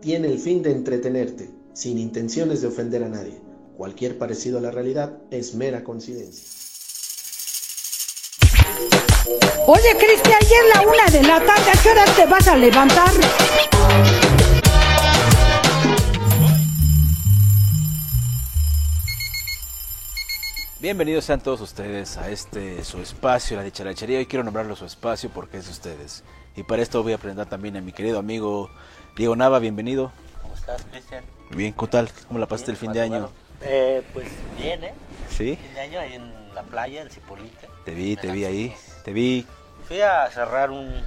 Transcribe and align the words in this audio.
tiene 0.00 0.28
el 0.28 0.38
fin 0.38 0.62
de 0.62 0.70
entretenerte, 0.72 1.50
sin 1.74 1.98
intenciones 1.98 2.62
de 2.62 2.68
ofender 2.68 3.04
a 3.04 3.08
nadie. 3.08 3.40
Cualquier 3.76 4.16
parecido 4.16 4.58
a 4.58 4.60
la 4.62 4.70
realidad 4.70 5.18
es 5.30 5.54
mera 5.54 5.84
coincidencia. 5.84 6.48
Oye, 9.66 9.96
Cristian, 9.98 10.38
ayer 10.40 10.64
la 10.74 10.82
una 10.82 11.06
de 11.10 11.22
la 11.22 11.44
tarde, 11.44 11.70
¿a 11.70 11.82
qué 11.82 11.90
hora 11.90 12.04
te 12.16 12.26
vas 12.26 12.48
a 12.48 12.56
levantar? 12.56 13.10
Bienvenidos 20.80 21.26
sean 21.26 21.40
todos 21.40 21.60
ustedes 21.60 22.16
a 22.16 22.30
este 22.30 22.82
su 22.84 23.00
espacio, 23.00 23.56
la 23.56 23.62
dicharachería. 23.62 24.18
Hoy 24.18 24.26
quiero 24.26 24.44
nombrarlo 24.44 24.74
su 24.76 24.86
espacio 24.86 25.28
porque 25.30 25.58
es 25.58 25.66
de 25.66 25.72
ustedes. 25.72 26.24
Y 26.56 26.62
para 26.62 26.82
esto 26.82 27.02
voy 27.02 27.12
a 27.12 27.18
presentar 27.18 27.46
también 27.48 27.76
a 27.76 27.80
mi 27.80 27.92
querido 27.92 28.18
amigo 28.18 28.70
Diego 29.16 29.36
Nava, 29.36 29.58
bienvenido. 29.58 30.10
¿Cómo 30.40 30.54
estás, 30.54 30.82
Cristian? 30.90 31.22
Bien, 31.50 31.74
¿qué 31.74 31.86
tal? 31.86 32.08
¿Cómo 32.28 32.38
la 32.38 32.46
pasaste 32.46 32.70
el 32.70 32.76
fin 32.78 32.92
de 32.92 33.02
año? 33.02 33.30
Eh, 33.62 34.02
pues 34.14 34.26
bien, 34.58 34.82
¿eh? 34.84 34.94
¿Sí? 35.28 35.56
Fin 35.56 35.74
de 35.74 35.80
año 35.80 36.00
ahí 36.00 36.14
en 36.14 36.54
la 36.54 36.62
playa, 36.62 37.02
en 37.02 37.10
Cipolite. 37.10 37.68
Te 37.84 37.92
vi, 37.92 38.16
te 38.16 38.32
vi 38.32 38.44
ahí. 38.46 38.74
Te 39.04 39.12
vi 39.12 39.46
Fui 39.86 40.00
a 40.00 40.30
cerrar 40.30 40.70
un 40.70 41.02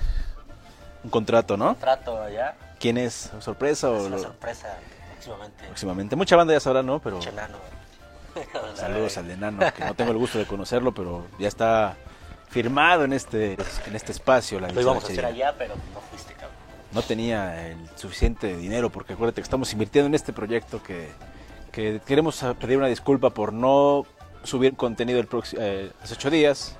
un 1.03 1.09
contrato, 1.09 1.57
¿no? 1.57 1.75
trato 1.75 2.21
allá. 2.21 2.55
¿Quién 2.79 2.97
es? 2.97 3.31
¿Sorpresa 3.39 3.87
Es 3.93 4.01
o 4.03 4.05
una 4.05 4.15
lo- 4.17 4.21
sorpresa 4.23 4.77
próximamente. 5.13 5.65
próximamente? 5.65 6.15
Mucha 6.15 6.35
banda 6.35 6.53
ya 6.53 6.59
sabrá, 6.59 6.83
¿no? 6.83 6.99
Pero. 6.99 7.19
saludos 8.75 9.17
al 9.17 9.31
enano, 9.31 9.59
que 9.75 9.85
no 9.85 9.93
tengo 9.93 10.11
el 10.11 10.17
gusto 10.17 10.37
de 10.37 10.45
conocerlo, 10.45 10.93
pero 10.93 11.25
ya 11.39 11.47
está 11.47 11.95
firmado 12.49 13.03
en 13.03 13.13
este 13.13 13.53
en 13.53 13.95
este 13.95 14.11
espacio. 14.11 14.59
La 14.59 14.69
Lo 14.69 14.81
íbamos 14.81 15.03
a 15.03 15.07
hacer 15.07 15.25
allá, 15.25 15.55
pero 15.57 15.75
no 15.93 16.01
fuiste, 16.11 16.33
cabrón. 16.33 16.51
no 16.91 17.01
tenía 17.01 17.69
el 17.69 17.77
suficiente 17.95 18.55
dinero, 18.57 18.89
porque 18.89 19.13
acuérdate 19.13 19.41
que 19.41 19.45
estamos 19.45 19.71
invirtiendo 19.73 20.07
en 20.07 20.15
este 20.15 20.33
proyecto 20.33 20.81
que, 20.83 21.09
que 21.71 22.01
queremos 22.05 22.43
pedir 22.59 22.77
una 22.77 22.87
disculpa 22.87 23.31
por 23.31 23.53
no 23.53 24.05
subir 24.43 24.75
contenido 24.75 25.19
el 25.19 25.27
próximo, 25.27 25.61
hace 26.01 26.13
ocho 26.13 26.29
días, 26.29 26.75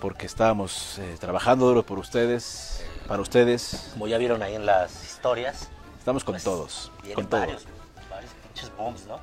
porque 0.00 0.26
estábamos 0.26 0.98
eh, 0.98 1.16
trabajando 1.18 1.66
duro 1.66 1.82
por 1.82 1.98
ustedes, 1.98 2.84
para 3.06 3.20
ustedes. 3.20 3.90
Como 3.92 4.06
ya 4.06 4.18
vieron 4.18 4.42
ahí 4.42 4.54
en 4.54 4.66
las 4.66 5.04
historias. 5.04 5.68
Estamos 5.98 6.24
con 6.24 6.34
pues, 6.34 6.44
todos, 6.44 6.92
con 7.14 7.26
todos. 7.26 7.66
varios, 8.08 8.76
booms, 8.76 9.06
¿no? 9.06 9.20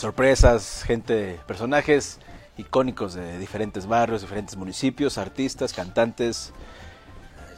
Sorpresas, 0.00 0.82
gente, 0.86 1.38
personajes 1.46 2.20
icónicos 2.56 3.12
de 3.12 3.38
diferentes 3.38 3.86
barrios, 3.86 4.22
diferentes 4.22 4.56
municipios, 4.56 5.18
artistas, 5.18 5.74
cantantes. 5.74 6.54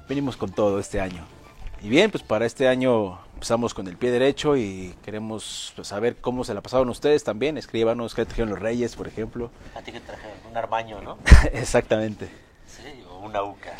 Venimos 0.08 0.36
con 0.36 0.50
todo 0.50 0.80
este 0.80 1.00
año. 1.00 1.24
Y 1.82 1.88
bien, 1.88 2.10
pues 2.10 2.24
para 2.24 2.44
este 2.44 2.66
año 2.66 3.20
empezamos 3.34 3.74
con 3.74 3.86
el 3.86 3.96
pie 3.96 4.10
derecho 4.10 4.56
y 4.56 4.92
queremos 5.04 5.72
pues, 5.76 5.86
saber 5.86 6.16
cómo 6.16 6.42
se 6.42 6.52
la 6.52 6.62
pasaron 6.62 6.88
ustedes 6.88 7.22
también. 7.22 7.56
Escríbanos 7.58 8.12
qué 8.12 8.24
trajeron 8.24 8.50
los 8.50 8.58
Reyes, 8.58 8.96
por 8.96 9.06
ejemplo. 9.06 9.52
A 9.76 9.82
ti 9.82 9.92
que 9.92 10.00
un 10.50 10.56
armaño, 10.56 11.00
¿no? 11.00 11.18
Exactamente. 11.52 12.28
Sí, 12.66 13.04
o 13.08 13.18
una 13.18 13.44
uca. 13.44 13.72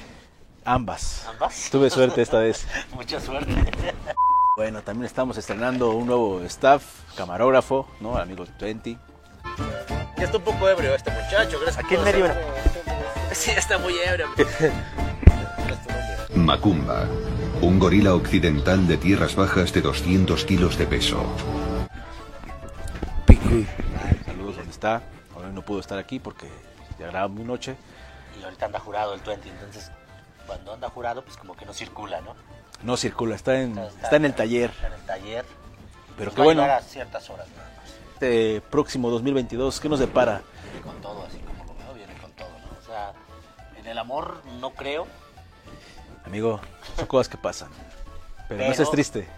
Ambas. 0.65 1.27
¿Ambas? 1.29 1.69
Tuve 1.73 1.91
suerte 1.91 2.23
esta 2.23 2.39
vez. 2.39 2.65
Mucha 2.95 3.21
suerte. 3.21 3.53
Bueno, 4.55 4.83
también 4.83 5.07
estamos 5.07 5.39
estrenando 5.39 5.93
un 5.93 6.07
nuevo 6.09 6.43
staff, 6.43 6.85
camarógrafo, 7.17 7.89
¿no? 8.01 8.19
Amigo 8.19 8.45
20. 8.61 8.99
Ya 10.19 10.25
está 10.25 10.37
un 10.37 10.45
poco 10.45 10.69
ebrio 10.69 10.95
este 10.95 11.11
muchacho. 11.11 11.59
Gracias 11.59 11.83
Aquí 11.83 11.95
en 11.95 12.05
medio. 12.05 12.27
Sí, 13.33 13.51
está 13.51 13.79
muy 13.79 13.95
ebrio. 13.99 14.27
Macumba, 16.35 17.07
un 17.63 17.79
gorila 17.79 18.15
occidental 18.15 18.87
de 18.87 18.99
tierras 18.99 19.35
bajas 19.37 19.73
de 19.73 19.81
200 19.81 20.45
kilos 20.45 20.77
de 20.77 20.87
peso. 20.87 21.25
Saludos, 24.27 24.57
¿dónde 24.57 24.71
está? 24.71 25.03
Hoy 25.35 25.51
no 25.51 25.63
pudo 25.63 25.81
estar 25.81 25.99
aquí 25.99 26.19
porque 26.19 26.47
ya 26.99 27.07
grababa 27.07 27.29
muy 27.29 27.45
noche. 27.45 27.75
Y 28.39 28.45
ahorita 28.45 28.67
anda 28.67 28.79
jurado 28.81 29.15
el 29.15 29.21
20, 29.21 29.49
entonces 29.49 29.91
cuando 30.47 30.75
anda 30.75 30.91
jurado, 30.91 31.25
pues 31.25 31.39
como 31.39 31.57
que 31.57 31.65
no 31.65 31.73
circula, 31.73 32.21
¿no? 32.21 32.35
No 32.83 32.97
circula, 32.97 33.37
está 33.37 33.61
en, 33.61 33.79
está 33.79 34.17
en 34.17 34.25
el 34.25 34.35
taller. 34.35 34.71
Está 34.71 34.87
en 34.89 34.93
el 34.95 35.01
taller. 35.03 35.45
Pero 36.17 36.31
Pues 36.31 36.35
qué 36.35 36.41
va 36.41 36.45
bueno, 36.45 36.63
a 36.65 36.81
ciertas 36.81 37.31
horas 37.31 37.47
nada 37.57 37.71
más. 37.79 37.91
este 38.15 38.61
próximo 38.71 39.11
2022, 39.11 39.81
¿qué 39.81 39.89
nos 39.89 39.99
depara? 40.01 40.43
Viene 40.65 40.81
con 40.83 41.01
todo, 41.01 41.25
así 41.27 41.39
como 41.39 41.65
lo 41.65 41.75
veo, 41.79 41.95
viene 41.95 42.15
con 42.21 42.31
todo, 42.33 42.49
¿no? 42.51 42.79
O 42.79 42.85
sea, 42.85 43.13
en 43.79 43.87
el 43.87 43.99
amor 43.99 44.43
no 44.61 44.71
creo. 44.71 45.07
Amigo, 46.25 46.61
son 46.97 47.07
cosas 47.07 47.29
que 47.29 47.37
pasan. 47.39 47.69
Pero, 48.49 48.59
no 48.59 48.71
Pero- 48.71 48.71
estés 48.73 48.91
triste. 48.91 49.29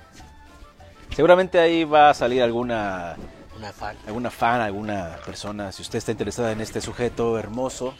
Seguramente 1.14 1.60
ahí 1.60 1.84
va 1.84 2.10
a 2.10 2.14
salir 2.14 2.42
alguna, 2.42 3.14
Una 3.56 3.72
fan. 3.72 3.96
alguna 4.06 4.30
fan, 4.30 4.60
alguna 4.60 5.16
persona. 5.24 5.70
Si 5.70 5.82
usted 5.82 5.98
está 5.98 6.10
interesada 6.10 6.50
en 6.52 6.60
este 6.60 6.80
sujeto 6.80 7.38
hermoso, 7.38 7.94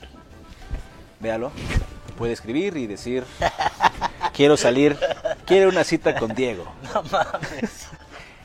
véalo. 1.21 1.53
Puede 2.19 2.33
escribir 2.33 2.77
y 2.77 2.87
decir, 2.89 3.25
quiero 4.35 4.57
salir, 4.57 4.99
quiero 5.45 5.69
una 5.71 5.85
cita 5.85 6.15
con 6.19 6.35
Diego. 6.35 6.65
No 6.95 7.03
mames. 7.05 7.89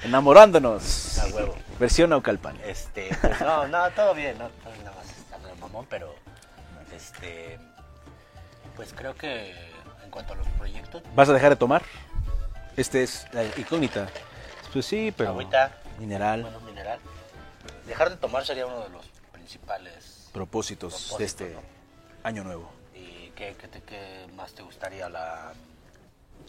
Enamorándonos. 0.03 1.19
A 1.19 1.27
huevo. 1.27 1.55
Versión 1.79 2.09
Naucalpan. 2.11 2.57
Este, 2.63 3.09
pues 3.21 3.41
no, 3.41 3.67
no, 3.67 3.89
todo 3.91 4.13
bien, 4.13 4.37
no, 4.37 4.49
nada 4.83 4.95
más 4.95 5.09
está 5.09 5.37
mamón, 5.59 5.85
pero 5.89 6.13
este, 6.95 7.59
pues 8.75 8.93
creo 8.93 9.15
que 9.15 9.51
en 10.03 10.09
cuanto 10.11 10.33
a 10.33 10.35
los 10.37 10.47
proyectos, 10.57 11.03
¿Vas 11.15 11.29
a 11.29 11.33
dejar 11.33 11.49
de 11.51 11.55
tomar? 11.57 11.81
Este 12.77 13.03
es 13.03 13.27
la 13.33 13.43
incógnita. 13.43 14.07
Pues 14.73 14.85
sí, 14.85 15.13
pero... 15.15 15.31
Agüita. 15.31 15.77
Mineral. 15.99 16.43
bueno, 16.43 16.61
mineral, 16.61 16.97
dejar 17.85 18.09
de 18.09 18.15
tomar 18.15 18.45
sería 18.45 18.65
uno 18.65 18.79
de 18.83 18.89
los 18.89 19.05
principales. 19.33 20.29
propósitos, 20.31 20.93
Propósito, 20.93 21.17
de 21.17 21.25
este 21.25 21.49
¿no? 21.55 21.59
año 22.23 22.43
nuevo. 22.45 22.71
¿Y 22.95 23.31
qué, 23.35 23.53
qué, 23.59 23.67
te- 23.67 23.81
qué 23.81 24.27
más 24.35 24.53
te 24.53 24.61
gustaría? 24.63 25.09
La, 25.09 25.51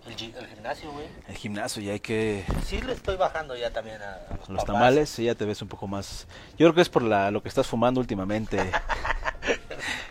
el, 0.06 0.12
el 0.37 0.47
gimnasio, 0.47 0.91
güey. 0.93 1.06
El 1.28 1.37
gimnasio 1.37 1.83
ya 1.83 1.93
hay 1.93 2.00
que... 2.00 2.44
Sí 2.66 2.81
le 2.81 2.93
estoy 2.93 3.16
bajando 3.16 3.56
ya 3.56 3.71
también 3.71 4.00
a, 4.03 4.15
a 4.15 4.37
los, 4.38 4.49
Los 4.49 4.59
papás. 4.61 4.65
tamales, 4.66 5.09
sí, 5.11 5.25
ya 5.25 5.34
te 5.34 5.44
ves 5.44 5.61
un 5.62 5.69
poco 5.69 5.87
más... 5.87 6.27
Yo 6.53 6.66
creo 6.66 6.75
que 6.75 6.81
es 6.83 6.88
por 6.88 7.03
la, 7.03 7.31
lo 7.31 7.43
que 7.43 7.49
estás 7.49 7.66
fumando 7.66 8.00
últimamente. 8.00 8.71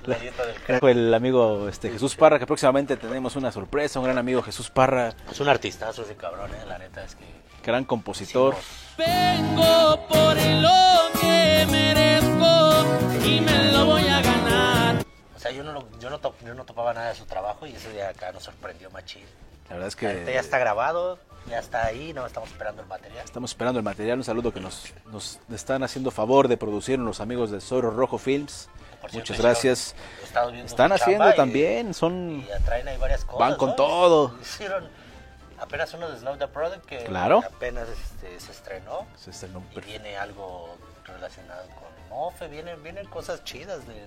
La 0.05 0.15
dieta 0.17 0.43
del 0.45 0.55
crack. 0.55 0.83
el 0.83 1.13
amigo 1.13 1.69
este, 1.69 1.91
Jesús 1.91 2.15
Parra, 2.15 2.39
que 2.39 2.47
próximamente 2.47 2.97
tenemos 2.97 3.35
una 3.35 3.51
sorpresa, 3.51 3.99
un 3.99 4.05
gran 4.05 4.17
amigo 4.17 4.41
Jesús 4.41 4.69
Parra, 4.71 5.13
Es 5.31 5.39
un 5.39 5.47
artistazo 5.49 6.01
ese 6.03 6.15
cabrón, 6.15 6.49
eh, 6.53 6.65
la 6.67 6.79
neta 6.79 7.03
es 7.03 7.15
que... 7.15 7.25
gran 7.63 7.85
compositor. 7.85 8.55
Vengo 8.97 10.07
por 10.07 10.35
lo 10.35 11.19
que 11.21 11.67
merezco 11.69 13.25
y 13.25 13.41
me 13.41 13.71
lo 13.71 13.85
voy 13.85 14.07
a 14.07 14.21
ganar. 14.21 15.05
O 15.35 15.39
sea, 15.39 15.51
yo 15.51 15.63
no, 15.63 15.73
lo- 15.73 15.87
yo, 15.99 16.09
no 16.09 16.19
yo 16.43 16.53
no 16.55 16.65
topaba 16.65 16.93
nada 16.93 17.09
de 17.09 17.15
su 17.15 17.25
trabajo 17.25 17.67
y 17.67 17.73
ese 17.73 17.91
día 17.93 18.09
acá 18.09 18.31
nos 18.31 18.43
sorprendió 18.43 18.89
machín. 18.89 19.23
La 19.69 19.75
verdad 19.75 19.87
es 19.87 19.95
que 19.95 20.31
ya 20.33 20.39
está 20.39 20.57
grabado, 20.57 21.19
ya 21.47 21.59
está 21.59 21.85
ahí, 21.85 22.11
no 22.13 22.25
estamos 22.25 22.49
esperando 22.49 22.81
el 22.81 22.87
material. 22.87 23.23
estamos 23.23 23.51
esperando 23.51 23.79
el 23.79 23.83
material. 23.85 24.17
Un 24.17 24.23
saludo 24.23 24.51
que 24.53 24.59
nos, 24.59 24.93
nos 25.11 25.39
están 25.53 25.83
haciendo 25.83 26.11
favor 26.11 26.47
de 26.47 26.57
producir 26.57 26.97
los 26.99 27.19
amigos 27.21 27.51
de 27.51 27.61
Zorro 27.61 27.91
Rojo 27.91 28.17
Films. 28.17 28.69
Por 29.01 29.11
cierto, 29.11 29.31
Muchas 29.31 29.41
gracias. 29.45 29.95
Están 30.65 30.91
haciendo 30.91 31.29
y- 31.29 31.35
también, 31.35 31.93
son... 31.93 32.39
Y 32.45 32.63
traen 32.65 32.87
ahí 32.87 32.97
varias 32.97 33.23
cosas. 33.23 33.39
Van 33.39 33.55
con 33.55 33.69
¿no? 33.69 33.75
todo. 33.75 34.35
Hicieron 34.41 34.89
apenas 35.59 35.93
uno 35.93 36.09
de 36.09 36.17
Snow 36.19 36.37
the 36.37 36.47
Product 36.47 36.85
que 36.85 37.05
Claro. 37.05 37.41
apenas 37.45 37.87
este, 37.87 38.39
se 38.39 38.51
estrenó. 38.51 39.05
Se 39.15 39.29
estrenó 39.29 39.59
Y 39.71 39.75
perfecto. 39.75 39.87
viene 40.01 40.17
algo 40.17 40.75
relacionado 41.05 41.63
con 41.69 42.09
Mofe, 42.09 42.47
vienen, 42.49 42.81
vienen 42.83 43.07
cosas 43.07 43.43
chidas 43.43 43.87
de 43.87 44.05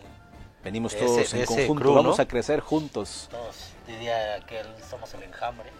Venimos 0.65 0.97
todos 0.97 1.19
ese- 1.19 1.41
en 1.41 1.47
conjunto, 1.47 1.83
crew, 1.83 1.95
vamos 1.95 2.19
¿no? 2.19 2.23
a 2.23 2.27
crecer 2.27 2.61
juntos. 2.61 3.29
todos. 3.31 3.57
Diría 3.87 4.41
que 4.47 4.61
el- 4.61 4.85
somos 4.89 5.13
el 5.15 5.25
enjambre. 5.25 5.71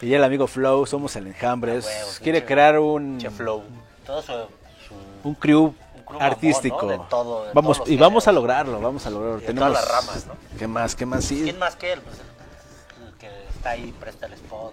Y 0.00 0.12
el 0.14 0.24
amigo 0.24 0.46
Flow, 0.48 0.84
somos 0.84 1.14
el 1.14 1.28
enjambre, 1.28 1.72
A 1.72 1.74
es- 1.76 1.86
huevo, 1.86 2.10
quiere 2.22 2.44
crear 2.44 2.78
un, 2.78 3.18
Che 3.18 3.30
Flow. 3.30 3.62
Todo 4.04 4.20
su, 4.20 4.32
su- 4.32 5.28
un 5.28 5.34
crew 5.36 5.66
Un 5.96 6.02
crew 6.04 6.20
artístico. 6.20 6.82
¿no? 6.82 6.88
De 6.88 6.98
todo- 7.08 7.44
de 7.44 7.52
vamos 7.54 7.82
y 7.86 7.96
vamos 7.96 8.24
a 8.26 8.30
géneros. 8.30 8.34
lograrlo, 8.34 8.80
vamos 8.80 9.06
a 9.06 9.10
lograrlo. 9.10 9.38
Y 9.42 9.46
Tenemos 9.46 9.68
todas 9.72 9.84
las 9.88 10.06
ramas, 10.06 10.26
¿no? 10.26 10.34
¿Qué 10.58 10.66
más? 10.66 10.96
¿Qué 10.96 11.06
más? 11.06 11.24
Sí. 11.24 11.42
¿Quién 11.44 11.58
más 11.60 11.76
que 11.76 11.92
él? 11.92 12.00
Pues 12.00 12.16
el, 12.18 13.06
el 13.06 13.14
que 13.18 13.28
está 13.56 13.70
ahí, 13.70 13.94
presta 14.00 14.26
el 14.26 14.32
spot. 14.32 14.72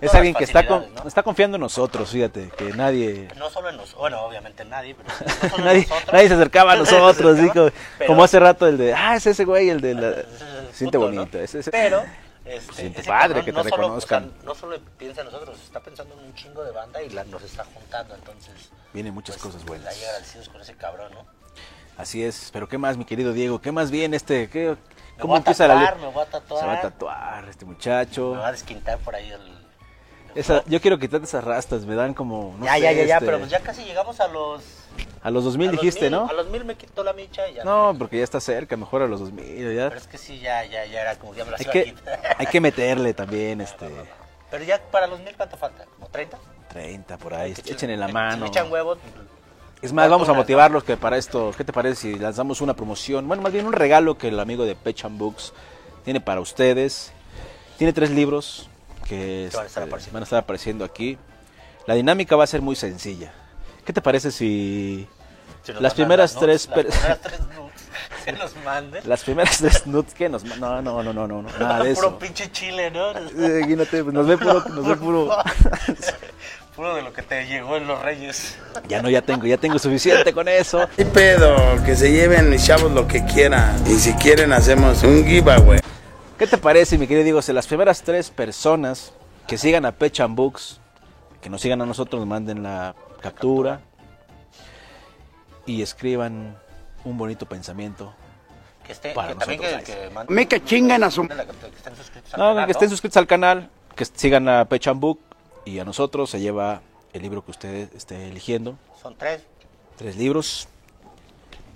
Es 0.00 0.14
alguien 0.14 0.34
que 0.34 0.44
está 0.44 0.66
con- 0.66 0.86
está 1.06 1.22
confiando 1.22 1.56
en 1.56 1.60
nosotros, 1.60 2.10
fíjate, 2.10 2.48
que 2.56 2.72
nadie 2.72 3.28
No 3.36 3.50
solo 3.50 3.68
en 3.68 3.76
nosotros, 3.76 4.00
bueno, 4.00 4.22
obviamente 4.22 4.64
nadie, 4.64 4.94
pero 4.94 5.08
no 5.08 5.48
solo 5.50 5.64
nadie, 5.64 5.82
nosotros. 5.82 6.12
nadie 6.14 6.28
se 6.28 6.34
acercaba 6.34 6.72
a 6.72 6.76
nosotros, 6.78 7.38
acercaba, 7.38 7.70
pero- 7.98 8.08
como 8.08 8.24
hace 8.24 8.40
rato 8.40 8.66
el 8.66 8.78
de, 8.78 8.94
ah, 8.94 9.16
es 9.16 9.26
ese 9.26 9.44
güey, 9.44 9.68
el 9.68 9.80
de 9.80 9.94
la... 9.94 10.10
es 10.20 10.26
Siente 10.72 10.96
bonito, 10.98 11.36
¿no? 11.38 11.44
ese- 11.44 11.58
ese- 11.60 11.70
Pero, 11.70 12.02
este, 12.44 12.72
Siente 12.72 13.00
ese 13.00 13.08
padre 13.08 13.40
que 13.44 13.52
te 13.52 13.52
no 13.52 13.62
solo, 13.64 13.76
reconozcan. 13.76 14.24
o 14.24 14.30
sea, 14.32 14.44
no 14.44 14.54
solo 14.54 14.78
piensa 14.98 15.20
en 15.20 15.26
nosotros, 15.26 15.58
está 15.62 15.80
pensando 15.80 16.14
en 16.18 16.24
un 16.26 16.34
chingo 16.34 16.64
de 16.64 16.70
banda 16.72 17.02
y 17.02 17.10
la, 17.10 17.24
nos 17.24 17.42
está 17.42 17.64
juntando, 17.64 18.14
entonces... 18.14 18.70
Vienen 18.92 19.12
muchas 19.14 19.36
pues, 19.36 19.52
cosas 19.54 19.64
buenas. 19.66 19.94
Hay 19.94 20.02
agradecidos 20.04 20.48
con 20.48 20.60
ese 20.62 20.74
cabrón, 20.74 21.12
¿no? 21.12 21.24
Así 21.98 22.24
es, 22.24 22.48
pero 22.52 22.66
¿qué 22.66 22.78
más, 22.78 22.96
mi 22.96 23.04
querido 23.04 23.32
Diego? 23.34 23.60
¿Qué 23.60 23.72
más 23.72 23.90
bien 23.90 24.14
este? 24.14 24.48
¿Qué, 24.48 24.74
Me 25.20 25.22
¿Cómo 25.22 25.32
voy 25.32 25.36
a 25.36 25.38
empieza 25.40 25.68
tatuar, 25.68 25.96
la 25.96 26.06
me 26.06 26.12
voy 26.14 26.22
a 26.22 26.26
tatuar. 26.26 26.60
Se 26.60 26.66
va 26.66 26.72
a 26.72 26.80
tatuar 26.80 27.48
este 27.50 27.64
muchacho. 27.66 28.30
Me 28.32 28.40
va 28.40 28.48
a 28.48 28.52
desquintar 28.52 28.98
por 29.00 29.14
ahí 29.14 29.30
el, 29.30 29.58
Esa, 30.34 30.64
yo 30.64 30.80
quiero 30.80 30.98
quitarte 30.98 31.26
esas 31.26 31.44
rastas, 31.44 31.84
me 31.84 31.94
dan 31.94 32.14
como. 32.14 32.56
no 32.58 32.64
ya, 32.64 32.74
sé, 32.74 32.80
ya, 32.80 32.92
ya, 32.92 33.04
ya, 33.04 33.14
este, 33.16 33.26
pero 33.26 33.38
pues 33.38 33.50
ya 33.50 33.60
casi 33.60 33.84
llegamos 33.84 34.18
a 34.20 34.28
los... 34.28 34.64
A 35.22 35.30
los 35.30 35.44
2000 35.44 35.68
a 35.68 35.72
los 35.72 35.80
dijiste, 35.82 36.06
mil, 36.06 36.12
¿no? 36.12 36.26
A 36.26 36.32
los 36.32 36.48
mil 36.48 36.64
me 36.64 36.74
quitó 36.76 37.04
la 37.04 37.12
micha 37.12 37.46
y 37.48 37.54
ya. 37.54 37.64
No, 37.64 37.94
porque 37.98 38.16
ya 38.16 38.24
está 38.24 38.40
cerca, 38.40 38.78
mejor 38.78 39.02
a 39.02 39.06
los 39.06 39.20
2000, 39.20 39.76
ya. 39.76 39.88
Pero 39.90 40.00
es 40.00 40.06
que 40.06 40.16
sí, 40.16 40.40
ya, 40.40 40.64
ya, 40.64 40.86
ya 40.86 41.02
era 41.02 41.16
como 41.16 41.32
que 41.32 41.38
ya 41.40 41.44
me 41.44 41.50
las 41.50 41.60
Hay 41.60 41.66
iba 41.66 41.72
que, 41.72 41.94
hay 42.38 42.46
que 42.46 42.60
meterle 42.62 43.12
también, 43.12 43.60
este. 43.60 43.90
Pero 44.50 44.64
ya 44.64 44.80
para 44.90 45.06
los 45.06 45.20
mil, 45.20 45.36
¿cuánto 45.36 45.58
falta? 45.58 45.84
¿Como 45.96 46.06
30? 46.08 46.38
30 46.70 47.18
por 47.18 47.34
ahí, 47.34 47.52
Que 47.52 47.72
échenle 47.72 47.98
la 47.98 48.06
si 48.06 48.12
mano. 48.14 48.44
le 48.44 48.48
echan 48.48 48.72
huevos. 48.72 48.96
Es 49.82 49.92
más, 49.94 50.10
vamos 50.10 50.28
a 50.28 50.34
motivarlos 50.34 50.84
que 50.84 50.96
para 50.98 51.16
esto, 51.16 51.52
¿qué 51.56 51.64
te 51.64 51.72
parece 51.72 51.96
si 52.02 52.18
lanzamos 52.18 52.60
una 52.60 52.74
promoción? 52.74 53.26
Bueno, 53.26 53.42
más 53.42 53.52
bien 53.52 53.66
un 53.66 53.72
regalo 53.72 54.18
que 54.18 54.28
el 54.28 54.38
amigo 54.38 54.64
de 54.66 54.74
Pechan 54.74 55.16
Books 55.16 55.52
tiene 56.04 56.20
para 56.20 56.40
ustedes. 56.40 57.12
Tiene 57.78 57.94
tres 57.94 58.10
libros 58.10 58.68
que 59.08 59.48
Que 59.50 59.56
van 59.56 59.64
a 59.64 59.66
estar 59.66 59.66
este, 59.66 59.80
apareciendo. 59.80 60.12
van 60.14 60.22
a 60.22 60.24
estar 60.24 60.38
apareciendo 60.40 60.84
aquí. 60.84 61.16
La 61.86 61.94
dinámica 61.94 62.36
va 62.36 62.44
a 62.44 62.46
ser 62.46 62.60
muy 62.60 62.76
sencilla. 62.76 63.32
¿Qué 63.86 63.94
te 63.94 64.02
parece 64.02 64.30
si 64.30 65.08
Las 65.80 65.94
primeras 65.94 66.34
las 66.34 66.40
tres 66.42 66.68
nudes, 66.68 66.84
per- 66.84 66.86
Las 66.86 67.18
primeras 67.18 67.20
tres 67.22 67.40
que 68.26 68.32
nos 68.32 68.56
manden. 68.64 69.02
las 69.08 69.22
primeras 69.24 69.58
tres 69.58 69.86
nudes 69.86 70.12
que 70.12 70.28
nos... 70.28 70.44
ma- 70.44 70.56
No, 70.56 70.82
no, 70.82 71.02
no, 71.02 71.12
no, 71.14 71.26
no, 71.26 71.40
no, 71.42 71.48
nada 71.58 71.82
de 71.82 71.94
Puro 71.94 72.08
eso. 72.08 72.18
pinche 72.18 72.52
chile, 72.52 72.90
¿no? 72.90 73.12
Eh, 73.12 73.62
aquí 73.64 73.76
no 73.76 73.86
te- 73.86 74.04
nos 74.04 74.26
ve 74.26 74.36
puro, 74.36 74.62
nos 74.68 74.86
ve 74.86 74.96
puro... 74.96 75.30
Puro 76.80 76.94
de 76.94 77.02
lo 77.02 77.12
que 77.12 77.20
te 77.20 77.44
llegó 77.46 77.76
en 77.76 77.86
los 77.86 78.00
Reyes. 78.00 78.56
Ya 78.88 79.02
no, 79.02 79.10
ya 79.10 79.20
tengo, 79.20 79.44
ya 79.46 79.58
tengo 79.58 79.78
suficiente 79.78 80.32
con 80.32 80.48
eso. 80.48 80.88
Hay 80.96 81.04
pedo, 81.04 81.54
que 81.84 81.94
se 81.94 82.10
lleven 82.10 82.48
mis 82.48 82.64
chavos 82.64 82.90
lo 82.92 83.06
que 83.06 83.22
quieran. 83.26 83.78
Y 83.86 83.96
si 83.96 84.14
quieren 84.14 84.50
hacemos 84.54 85.02
un 85.02 85.22
giveaway. 85.26 85.80
¿Qué 86.38 86.46
te 86.46 86.56
parece, 86.56 86.96
mi 86.96 87.06
querido 87.06 87.24
Diego? 87.24 87.42
Si 87.42 87.52
las 87.52 87.66
primeras 87.66 88.00
tres 88.00 88.30
personas 88.30 89.12
que 89.46 89.58
sigan 89.58 89.84
a 89.84 89.92
Pechan 89.92 90.34
Books, 90.34 90.80
que 91.42 91.50
nos 91.50 91.60
sigan 91.60 91.82
a 91.82 91.84
nosotros, 91.84 92.18
nos 92.18 92.26
manden 92.26 92.62
la 92.62 92.94
captura 93.20 93.82
y 95.66 95.82
escriban 95.82 96.56
un 97.04 97.18
bonito 97.18 97.44
pensamiento. 97.44 98.14
Que, 98.86 98.92
esté, 98.92 99.10
Para 99.12 99.34
que 99.34 99.38
también 99.38 99.60
que, 99.60 99.66
nosotros. 99.70 99.96
que 99.96 100.10
manden- 100.14 100.30
Me 100.34 100.48
que 100.48 100.64
chingan 100.64 101.04
a 101.04 101.10
su... 101.10 101.24
la 101.24 101.44
captura, 101.44 101.70
que 101.72 101.76
estén 101.76 101.94
suscritos 101.96 102.32
al 102.32 102.40
No, 102.40 102.46
canal, 102.46 102.64
que 102.64 102.72
estén 102.72 102.88
suscritos 102.88 103.16
al 103.18 103.26
canal, 103.26 103.70
que 103.94 104.06
sigan 104.06 104.48
a 104.48 104.64
Pechan 104.64 104.98
Book 104.98 105.20
y 105.64 105.78
a 105.78 105.84
nosotros 105.84 106.30
se 106.30 106.40
lleva 106.40 106.80
el 107.12 107.22
libro 107.22 107.44
que 107.44 107.50
usted 107.50 107.94
esté 107.94 108.28
eligiendo. 108.28 108.76
Son 109.00 109.16
tres. 109.16 109.42
Tres 109.96 110.16
libros. 110.16 110.68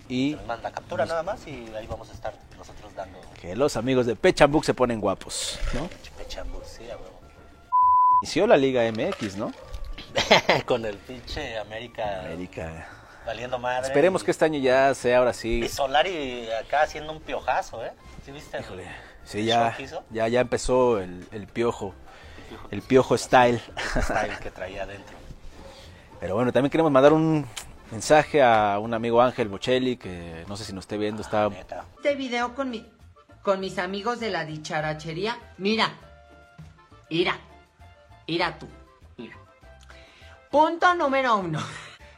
Y 0.09 0.33
Nos 0.37 0.47
manda 0.47 0.71
captura 0.71 1.07
nada 1.07 1.23
más 1.23 1.47
y 1.47 1.67
ahí 1.75 1.87
vamos 1.87 2.11
a 2.11 2.13
estar 2.13 2.35
nosotros 2.59 2.95
dando 2.95 3.19
que 3.41 3.57
los 3.57 3.77
amigos 3.77 4.05
de 4.07 4.17
Pechan 4.17 4.51
Book 4.53 4.65
se 4.65 4.75
ponen 4.75 5.01
guapos, 5.01 5.59
¿no? 5.73 5.89
pechambur, 6.19 6.63
sí, 6.65 6.85
a 6.91 6.97
huevo. 6.97 7.21
Inició 8.23 8.47
la 8.47 8.57
Liga 8.57 8.83
MX, 8.91 9.37
¿no? 9.37 9.53
Con 10.67 10.85
el 10.85 10.97
pinche 10.99 11.59
América, 11.59 12.21
América. 12.21 12.87
valiendo 13.27 13.59
madre. 13.59 13.87
Esperemos 13.87 14.23
y- 14.23 14.25
que 14.27 14.31
este 14.31 14.45
año 14.45 14.59
ya 14.61 14.95
sea 14.95 15.19
ahora 15.19 15.33
sí. 15.33 15.63
Y 15.65 15.69
Solari 15.69 16.49
acá 16.53 16.83
haciendo 16.83 17.13
un 17.13 17.21
piojazo, 17.21 17.85
¿eh? 17.85 17.93
¿Sí 18.25 18.31
viste? 18.33 18.61
Híjole, 18.61 18.87
sí, 19.25 19.45
ya, 19.45 19.77
ya, 20.11 20.29
ya 20.29 20.41
empezó 20.41 21.01
el, 21.01 21.27
el 21.33 21.47
piojo, 21.47 21.95
el 22.71 22.83
piojo 22.83 23.17
style. 23.17 23.61
style 24.01 24.39
que 24.43 24.51
traía 24.51 24.85
adentro. 24.85 25.17
Pero 26.21 26.35
bueno, 26.37 26.53
también 26.53 26.71
queremos 26.71 26.91
mandar 26.91 27.13
un 27.13 27.47
mensaje 27.91 28.43
a 28.43 28.79
un 28.79 28.95
amigo 28.95 29.21
Ángel 29.21 29.49
Bocelli, 29.49 29.97
que 29.97 30.45
no 30.49 30.57
sé 30.57 30.65
si 30.65 30.73
nos 30.73 30.85
esté 30.85 30.97
viendo, 30.97 31.23
está... 31.23 31.49
Neta. 31.49 31.85
este 31.97 32.15
video 32.15 32.55
con, 32.55 32.71
mi, 32.71 32.87
con 33.43 33.61
mis 33.61 33.79
amigos 33.79 34.21
de 34.21 34.31
la 34.31 34.45
dicharachería. 34.45 35.39
Mira, 35.59 35.93
mira, 37.11 37.39
mira 38.27 38.59
tú, 38.59 38.67
mira. 39.17 39.37
Punto 40.51 40.95
número 40.95 41.37
uno, 41.37 41.61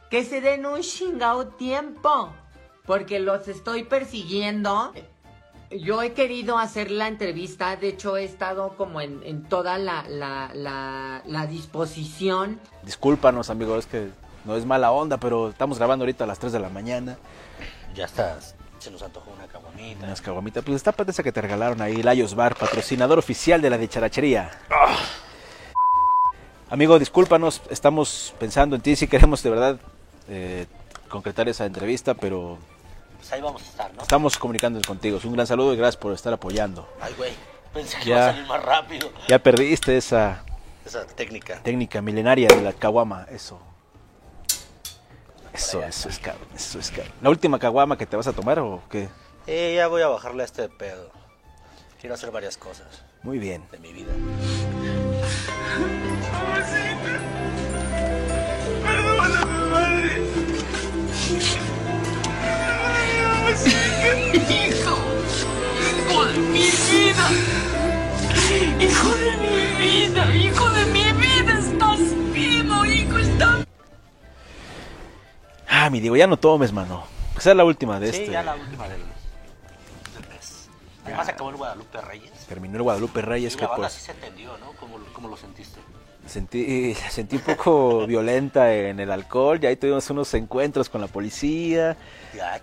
que 0.09 0.23
se 0.23 0.41
den 0.41 0.65
un 0.65 0.81
chingado 0.81 1.47
tiempo, 1.47 2.33
porque 2.85 3.19
los 3.19 3.47
estoy 3.47 3.83
persiguiendo. 3.83 4.93
Yo 5.69 6.01
he 6.01 6.13
querido 6.13 6.57
hacer 6.57 6.91
la 6.91 7.09
entrevista, 7.09 7.75
de 7.75 7.89
hecho 7.89 8.15
he 8.15 8.23
estado 8.23 8.77
como 8.77 9.01
en, 9.01 9.21
en 9.23 9.43
toda 9.43 9.77
la, 9.77 10.03
la, 10.07 10.49
la, 10.53 11.21
la 11.25 11.45
disposición. 11.45 12.59
Discúlpanos, 12.83 13.49
amigos, 13.49 13.79
es 13.79 13.85
que 13.87 14.07
no 14.45 14.55
es 14.55 14.65
mala 14.65 14.91
onda, 14.91 15.17
pero 15.17 15.49
estamos 15.49 15.77
grabando 15.77 16.03
ahorita 16.03 16.23
a 16.23 16.27
las 16.27 16.39
3 16.39 16.53
de 16.53 16.59
la 16.59 16.69
mañana. 16.69 17.17
Ya 17.93 18.05
está, 18.05 18.39
se 18.79 18.91
nos 18.91 19.01
antojó 19.01 19.29
una 19.31 19.45
caguamita. 19.47 20.05
Unas 20.05 20.21
caguamitas. 20.21 20.63
Pues 20.63 20.77
está 20.77 20.95
esa 21.05 21.21
que 21.21 21.33
te 21.33 21.41
regalaron 21.41 21.81
ahí, 21.81 22.01
Layos 22.01 22.33
Bar, 22.33 22.55
patrocinador 22.55 23.19
oficial 23.19 23.61
de 23.61 23.69
la 23.69 23.77
dicharachería. 23.77 24.49
Amigo, 26.69 26.97
discúlpanos, 26.97 27.61
estamos 27.69 28.33
pensando 28.39 28.77
en 28.77 28.81
ti, 28.81 28.95
si 28.95 29.07
queremos 29.07 29.43
de 29.43 29.49
verdad 29.49 29.79
eh, 30.29 30.65
concretar 31.09 31.49
esa 31.49 31.65
entrevista, 31.65 32.13
pero 32.13 32.57
Pues 33.17 33.31
ahí 33.33 33.41
vamos 33.41 33.61
a 33.61 33.65
estar, 33.65 33.93
¿no? 33.93 34.01
estamos 34.01 34.37
comunicándonos 34.37 34.87
contigo. 34.87 35.19
Un 35.23 35.33
gran 35.33 35.47
saludo 35.47 35.73
y 35.73 35.77
gracias 35.77 35.97
por 35.97 36.13
estar 36.13 36.31
apoyando. 36.33 36.87
Ay, 37.01 37.13
güey, 37.17 37.33
pensé 37.73 37.97
que 37.99 38.05
Ya. 38.05 38.15
iba 38.15 38.27
a 38.27 38.31
salir 38.31 38.47
más 38.47 38.63
rápido. 38.63 39.11
Ya 39.27 39.39
perdiste 39.39 39.97
esa 39.97 40.43
Esa 40.85 41.05
técnica. 41.05 41.61
técnica 41.63 42.01
milenaria 42.01 42.47
de 42.49 42.61
la 42.61 42.73
caguama, 42.73 43.25
eso. 43.31 43.59
Eso, 45.53 45.81
eso 45.83 46.07
es 46.09 46.19
cabrón, 46.19 46.47
eso 46.55 46.77
es 46.79 46.91
cabrón. 46.91 47.13
¿La 47.21 47.29
última 47.31 47.57
caguama 47.57 47.97
que 47.97 48.05
te 48.05 48.15
vas 48.15 48.27
a 48.27 48.33
tomar 48.33 48.59
o 48.59 48.81
qué? 48.91 49.09
Eh, 49.47 49.73
ya 49.75 49.87
voy 49.87 50.03
a 50.03 50.07
bajarle 50.07 50.43
a 50.43 50.45
este 50.45 50.69
pedo. 50.69 51.09
Quiero 51.99 52.13
hacer 52.13 52.29
varias 52.29 52.57
cosas 52.57 52.85
Muy 53.23 53.39
bien. 53.39 53.63
de 53.71 53.79
mi 53.79 53.91
vida. 53.91 54.13
Hijo 63.65 64.95
de 66.25 66.39
mi 66.39 66.69
vida. 66.69 67.29
Hijo 68.79 69.09
de 69.15 69.37
mi 69.37 69.65
vida. 69.77 70.35
Hijo 70.35 70.69
de 70.69 70.85
mi 70.85 71.11
vida. 71.13 71.59
Estás 71.59 71.99
vivo, 72.33 72.85
hijo. 72.85 73.17
Estás 73.17 73.65
Ah, 75.69 75.89
mi 75.89 75.99
Diego, 75.99 76.15
ya 76.15 76.27
no 76.27 76.37
tomes, 76.37 76.71
mano. 76.73 77.03
Que 77.35 77.41
sea 77.41 77.53
la 77.53 77.65
última 77.65 77.99
de 77.99 78.11
Sí, 78.13 78.19
este. 78.21 78.31
ya 78.31 78.41
la 78.43 78.55
última 78.55 78.87
del, 78.89 79.01
del 79.01 80.29
mes. 80.33 80.69
Además 81.05 81.27
acabó 81.29 81.49
el 81.51 81.55
Guadalupe 81.57 82.01
Reyes. 82.01 82.31
Terminó 82.47 82.77
el 82.77 82.83
Guadalupe 82.83 83.21
Reyes, 83.21 83.53
Y 83.53 83.57
que 83.57 83.63
la 83.63 83.67
banda 83.69 83.83
pues 83.87 83.93
sí 83.93 84.01
se 84.05 84.11
entendió, 84.11 84.57
¿no? 84.57 84.71
¿Cómo, 84.79 84.97
cómo 85.13 85.27
lo 85.27 85.37
sentiste? 85.37 85.79
Sentí, 86.27 86.93
sentí 87.09 87.37
un 87.37 87.41
poco 87.41 88.05
violenta 88.07 88.73
en 88.73 88.99
el 88.99 89.11
alcohol. 89.11 89.59
Ya 89.59 89.69
ahí 89.69 89.75
tuvimos 89.75 90.09
unos 90.09 90.33
encuentros 90.33 90.89
con 90.89 91.01
la 91.01 91.07
policía. 91.07 91.95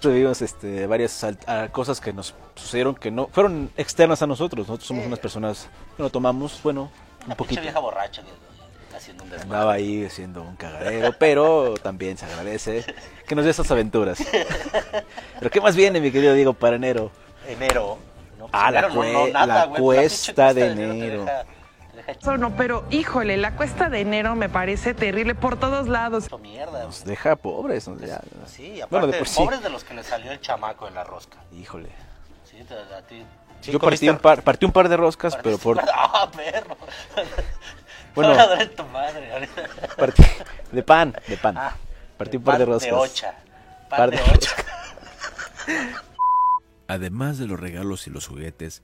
Tuvimos 0.00 0.40
este, 0.42 0.86
varias 0.86 1.26
cosas 1.72 2.00
que 2.00 2.12
nos 2.12 2.34
sucedieron 2.54 2.94
que 2.94 3.10
no 3.10 3.28
fueron 3.32 3.70
externas 3.76 4.22
a 4.22 4.26
nosotros. 4.26 4.66
Nosotros 4.68 4.86
somos 4.86 5.06
unas 5.06 5.18
personas 5.18 5.68
que 5.96 6.02
no 6.02 6.10
tomamos, 6.10 6.60
bueno, 6.62 6.90
un 7.26 7.34
poquito. 7.34 7.60
vieja 7.60 7.78
borracha 7.80 8.22
que 8.22 8.96
haciendo 8.96 9.24
un 9.24 9.30
desmadre. 9.30 9.52
Andaba 9.52 9.72
ahí 9.72 10.04
haciendo 10.04 10.42
un 10.42 10.54
cagadero, 10.54 11.12
pero 11.18 11.74
también 11.82 12.16
se 12.16 12.26
agradece 12.26 12.84
que 13.26 13.34
nos 13.34 13.44
dé 13.44 13.50
esas 13.50 13.68
aventuras. 13.72 14.18
Pero 15.40 15.50
¿qué 15.50 15.60
más 15.60 15.74
viene, 15.74 16.00
mi 16.00 16.12
querido 16.12 16.32
Diego, 16.34 16.52
para 16.52 16.76
enero? 16.76 17.10
Enero. 17.48 17.98
No, 18.38 18.46
pues 18.46 18.50
Ah, 18.52 18.70
la 18.70 18.78
enero 18.80 18.94
no, 18.94 19.02
cue- 19.02 19.12
no, 19.12 19.26
nada, 19.28 19.46
la 19.46 19.66
güey, 19.66 19.82
cuesta 19.82 20.54
de 20.54 20.66
enero. 20.70 21.26
No, 22.38 22.56
pero 22.56 22.84
híjole, 22.90 23.36
la 23.36 23.56
cuesta 23.56 23.88
de 23.88 24.00
enero 24.00 24.34
me 24.34 24.48
parece 24.48 24.94
terrible 24.94 25.34
por 25.34 25.58
todos 25.58 25.88
lados. 25.88 26.26
mierda. 26.40 26.84
Nos 26.84 27.04
deja 27.04 27.36
pobres. 27.36 27.88
¿no? 27.88 27.98
Ya- 27.98 28.20
Sí, 28.46 28.80
aparte, 28.80 28.86
bueno, 28.90 29.06
de 29.08 29.18
por 29.18 29.28
sí. 29.28 29.36
pobres 29.42 29.62
de 29.62 29.70
los 29.70 29.84
que 29.84 29.94
le 29.94 30.02
salió 30.02 30.30
el 30.32 30.40
chamaco 30.40 30.86
en 30.88 30.94
la 30.94 31.04
rosca. 31.04 31.38
Híjole. 31.52 31.90
Sí, 32.44 32.58
te- 32.68 32.74
a 32.74 33.02
ti. 33.06 33.24
sí 33.60 33.72
Yo 33.72 33.78
partí 33.78 34.08
un, 34.08 34.18
par, 34.18 34.42
partí 34.42 34.66
un 34.66 34.72
par 34.72 34.88
de 34.88 34.96
roscas, 34.96 35.36
pero 35.42 35.58
por... 35.58 35.80
¡Ah, 35.94 36.28
perro! 36.34 36.76
Bueno. 38.14 38.34
En 38.60 38.74
tu 38.76 38.84
madre 38.84 39.48
partí- 39.96 40.44
de 40.70 40.82
pan, 40.82 41.16
de 41.26 41.36
pan. 41.36 41.56
Ah, 41.58 41.74
partí 42.16 42.36
un 42.36 42.44
par 42.44 42.58
de 42.58 42.64
roscas. 42.64 42.90
De 42.90 42.96
ocha. 42.96 43.34
Pan 43.88 43.98
Par 43.98 44.10
de 44.10 44.16
de 44.18 44.22
ocha. 44.22 44.50
Además 46.86 47.38
de 47.38 47.46
los 47.46 47.58
regalos 47.58 48.06
y 48.06 48.10
los 48.10 48.26
juguetes, 48.28 48.82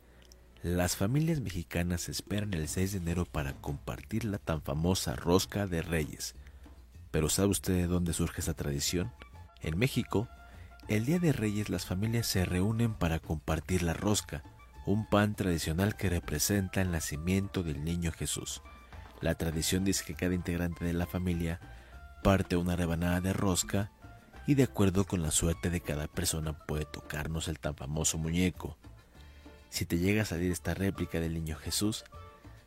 las 0.62 0.95
familias 0.97 1.40
mexicanas 1.40 2.11
esperan 2.11 2.52
el 2.52 2.69
6 2.69 2.93
de 2.93 2.99
enero 2.99 3.25
para 3.25 3.55
compartir 3.55 4.25
la 4.25 4.37
tan 4.37 4.61
famosa 4.61 5.17
rosca 5.17 5.67
de 5.67 5.81
reyes. 5.81 6.35
Pero 7.11 7.31
¿sabe 7.31 7.49
usted 7.49 7.75
de 7.75 7.87
dónde 7.87 8.12
surge 8.12 8.43
esa 8.43 8.52
tradición? 8.52 9.11
En 9.62 9.79
México, 9.79 10.29
el 10.88 11.07
Día 11.07 11.19
de 11.19 11.33
Reyes 11.33 11.71
las 11.71 11.87
familias 11.87 12.26
se 12.26 12.45
reúnen 12.45 12.93
para 12.93 13.21
compartir 13.21 13.83
la 13.83 13.95
rosca, 13.95 14.43
un 14.85 15.07
pan 15.07 15.35
tradicional 15.35 15.97
que 15.97 16.11
representa 16.11 16.83
el 16.83 16.90
nacimiento 16.90 17.62
del 17.62 17.83
niño 17.83 18.12
Jesús. 18.12 18.61
La 19.23 19.37
tradición 19.37 19.85
dice 19.85 20.05
que 20.05 20.14
cada 20.14 20.35
integrante 20.35 20.85
de 20.85 20.93
la 20.93 21.07
familia 21.07 21.59
parte 22.23 22.57
una 22.57 22.76
rebanada 22.76 23.23
de 23.23 23.33
rosca 23.33 23.93
y 24.47 24.57
de 24.57 24.64
acuerdo 24.64 25.07
con 25.07 25.23
la 25.23 25.31
suerte 25.31 25.71
de 25.71 25.81
cada 25.81 26.07
persona 26.07 26.52
puede 26.67 26.85
tocarnos 26.85 27.49
el 27.49 27.59
tan 27.59 27.76
famoso 27.76 28.19
muñeco. 28.19 28.76
Si 29.70 29.86
te 29.86 29.98
llega 29.98 30.22
a 30.22 30.26
salir 30.26 30.52
esta 30.52 30.74
réplica 30.74 31.20
del 31.20 31.34
niño 31.34 31.56
Jesús, 31.56 32.04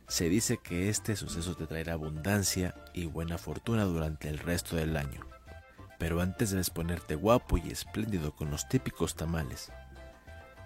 Se 0.06 0.28
dice 0.28 0.58
que 0.58 0.90
este 0.90 1.16
suceso 1.16 1.56
te 1.56 1.66
traerá 1.66 1.94
abundancia 1.94 2.74
y 2.92 3.06
buena 3.06 3.38
fortuna 3.38 3.84
durante 3.84 4.28
el 4.28 4.38
resto 4.38 4.76
del 4.76 4.98
año. 4.98 5.26
Pero 5.98 6.20
antes 6.20 6.50
debes 6.50 6.68
ponerte 6.68 7.14
guapo 7.14 7.56
y 7.56 7.70
espléndido 7.70 8.36
con 8.36 8.50
los 8.50 8.68
típicos 8.68 9.14
tamales, 9.14 9.72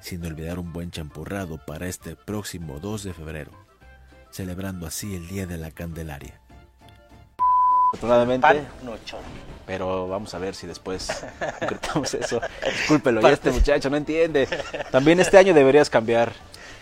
sin 0.01 0.25
olvidar 0.27 0.59
un 0.59 0.73
buen 0.73 0.91
champurrado 0.91 1.65
para 1.65 1.87
este 1.87 2.17
próximo 2.17 2.81
2 2.81 3.05
de 3.05 3.15
febrero, 3.15 3.53
celebrando 4.33 4.89
así 4.89 5.15
el 5.15 5.29
Día 5.29 5.47
de 5.47 5.59
la 5.59 5.71
Candelaria. 5.71 6.41
Afortunadamente, 7.89 8.67
no 8.83 8.97
chorro. 9.05 9.23
pero 9.67 10.09
vamos 10.09 10.35
a 10.35 10.39
ver 10.39 10.55
si 10.55 10.67
después 10.67 11.09
concretamos 11.61 12.13
eso. 12.15 12.41
Discúlpelo, 12.65 13.21
ya 13.21 13.31
este 13.31 13.51
muchacho 13.51 13.89
no 13.91 13.97
entiende. 13.97 14.49
También 14.91 15.21
este 15.21 15.39
año 15.39 15.55
deberías 15.55 15.89
cambiar. 15.91 16.33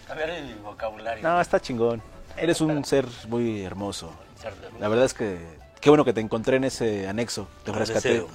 Cambiar 0.07 0.31
el 0.31 0.55
vocabulario. 0.57 1.23
No, 1.23 1.41
está 1.41 1.61
chingón. 1.61 2.03
Eres 2.37 2.61
un 2.61 2.85
ser 2.85 3.07
muy 3.29 3.63
hermoso. 3.65 4.13
Ser 4.41 4.55
de- 4.57 4.79
La 4.81 4.89
verdad 4.89 5.05
es 5.07 5.15
que 5.15 5.39
qué 5.81 5.91
bueno 5.91 6.05
que 6.05 6.13
te 6.13 6.21
encontré 6.21 6.57
en 6.57 6.65
ese 6.65 7.09
anexo. 7.09 7.49
Te 7.65 7.73
rescaté. 7.73 8.27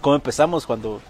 ¿Cómo 0.00 0.14
empezamos 0.14 0.66
cuando 0.66 1.00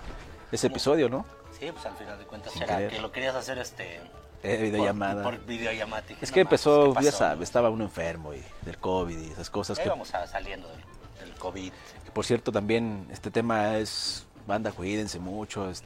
ese 0.50 0.68
episodio, 0.68 1.08
no? 1.08 1.24
Sí, 1.58 1.70
pues 1.72 1.84
al 1.86 1.94
final 1.96 2.18
de 2.18 2.24
cuentas 2.24 2.54
era 2.56 2.88
que 2.88 3.00
lo 3.00 3.12
querías 3.12 3.34
hacer 3.34 3.58
este... 3.58 4.00
Eh, 4.42 4.56
videollamada. 4.62 5.22
Por, 5.22 5.36
por 5.38 5.46
videollamada. 5.46 6.02
Dije, 6.02 6.18
Es 6.24 6.30
no 6.30 6.34
que 6.34 6.44
mames, 6.44 6.52
empezó, 6.66 6.94
¿qué 6.94 7.04
ya 7.04 7.12
sabes, 7.12 7.42
estaba 7.44 7.70
uno 7.70 7.84
enfermo 7.84 8.34
y 8.34 8.42
del 8.62 8.78
COVID 8.78 9.18
y 9.18 9.30
esas 9.30 9.50
cosas. 9.50 9.78
Ahí 9.78 9.84
Que, 9.84 9.90
vamos 9.90 10.12
a 10.14 10.26
saliendo 10.26 10.68
del, 10.68 10.80
del 11.20 11.34
COVID. 11.38 11.72
que, 12.04 12.10
por 12.12 12.24
cierto, 12.24 12.50
también 12.52 13.06
este 13.10 13.30
tema 13.30 13.76
es, 13.78 14.26
banda, 14.46 14.72
cuídense 14.72 15.18
mucho. 15.18 15.70
es- 15.70 15.82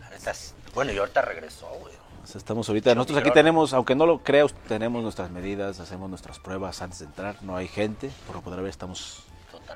bueno, 0.74 0.92
y 0.92 0.98
ahorita 0.98 1.22
regresó, 1.22 1.66
güey. 1.80 1.94
o 2.22 2.26
sea, 2.26 2.38
estamos 2.38 2.68
ahorita, 2.68 2.90
Pero 2.90 2.96
nosotros 2.96 3.18
aquí 3.18 3.30
tenemos, 3.30 3.72
aunque 3.72 3.94
no 3.94 4.04
lo 4.06 4.22
creas, 4.22 4.52
tenemos 4.68 5.02
nuestras 5.02 5.30
medidas, 5.30 5.78
hacemos 5.80 6.08
nuestras 6.10 6.38
pruebas 6.38 6.82
antes 6.82 6.98
de 7.00 7.04
entrar. 7.06 7.36
No 7.42 7.56
hay 7.56 7.68
gente, 7.68 8.10
por 8.26 8.36
lo 8.36 8.42
poder 8.42 8.60
ver, 8.60 8.70
estamos 8.70 9.22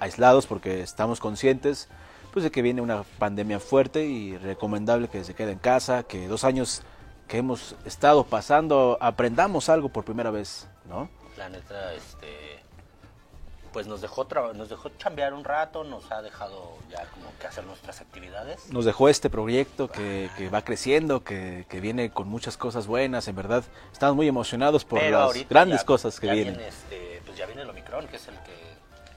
aislados 0.01 0.47
porque 0.47 0.81
estamos 0.83 1.21
conscientes 1.21 1.89
pues 2.33 2.45
de 2.45 2.51
que 2.53 2.63
viene 2.63 2.81
una 2.81 3.03
pandemia 3.19 3.59
fuerte 3.59 4.05
y 4.07 4.37
recomendable 4.39 5.09
que 5.09 5.25
se 5.25 5.35
quede 5.35 5.51
en 5.53 5.59
casa, 5.59 6.05
que 6.05 6.29
dos 6.29 6.45
años 6.45 6.83
que 7.31 7.39
hemos 7.39 7.77
estado 7.85 8.25
pasando 8.25 8.99
aprendamos 9.01 9.69
algo 9.69 9.89
por 9.89 10.05
primera 10.05 10.31
vez, 10.33 10.67
¿no? 10.87 11.09
La 11.39 11.49
neta, 11.49 11.95
este... 11.95 12.59
Pues 13.73 13.87
nos 13.87 14.01
dejó, 14.01 14.27
nos 14.57 14.69
dejó 14.69 14.89
chambear 14.99 15.33
un 15.33 15.45
rato, 15.45 15.85
nos 15.85 16.11
ha 16.11 16.23
dejado 16.23 16.77
ya 16.91 17.05
como 17.13 17.27
que 17.39 17.47
hacer 17.47 17.63
nuestras 17.63 18.01
actividades. 18.01 18.69
Nos 18.73 18.85
dejó 18.85 19.09
este 19.09 19.31
proyecto 19.31 19.87
que, 19.89 20.29
que 20.37 20.49
va 20.49 20.63
creciendo, 20.63 21.23
que, 21.23 21.67
que 21.69 21.79
viene 21.81 22.11
con 22.11 22.27
muchas 22.27 22.57
cosas 22.57 22.89
buenas, 22.89 23.29
en 23.29 23.37
verdad. 23.37 23.63
Estamos 23.93 24.17
muy 24.17 24.27
emocionados 24.27 24.85
por 24.85 24.99
Pero 24.99 25.29
las 25.33 25.49
grandes 25.49 25.81
ya- 25.83 25.87
cosas 25.87 26.19
que 26.19 26.27
ya 26.27 26.33
vienen. 26.33 26.55
Viene, 26.57 26.69
este, 26.69 27.23
pues 27.25 27.39
ya 27.39 27.47
viene 27.47 27.63
el 27.63 27.71
Omicron, 27.71 28.09
que 28.09 28.17
es 28.17 28.27
el 28.27 28.35
que... 28.41 28.53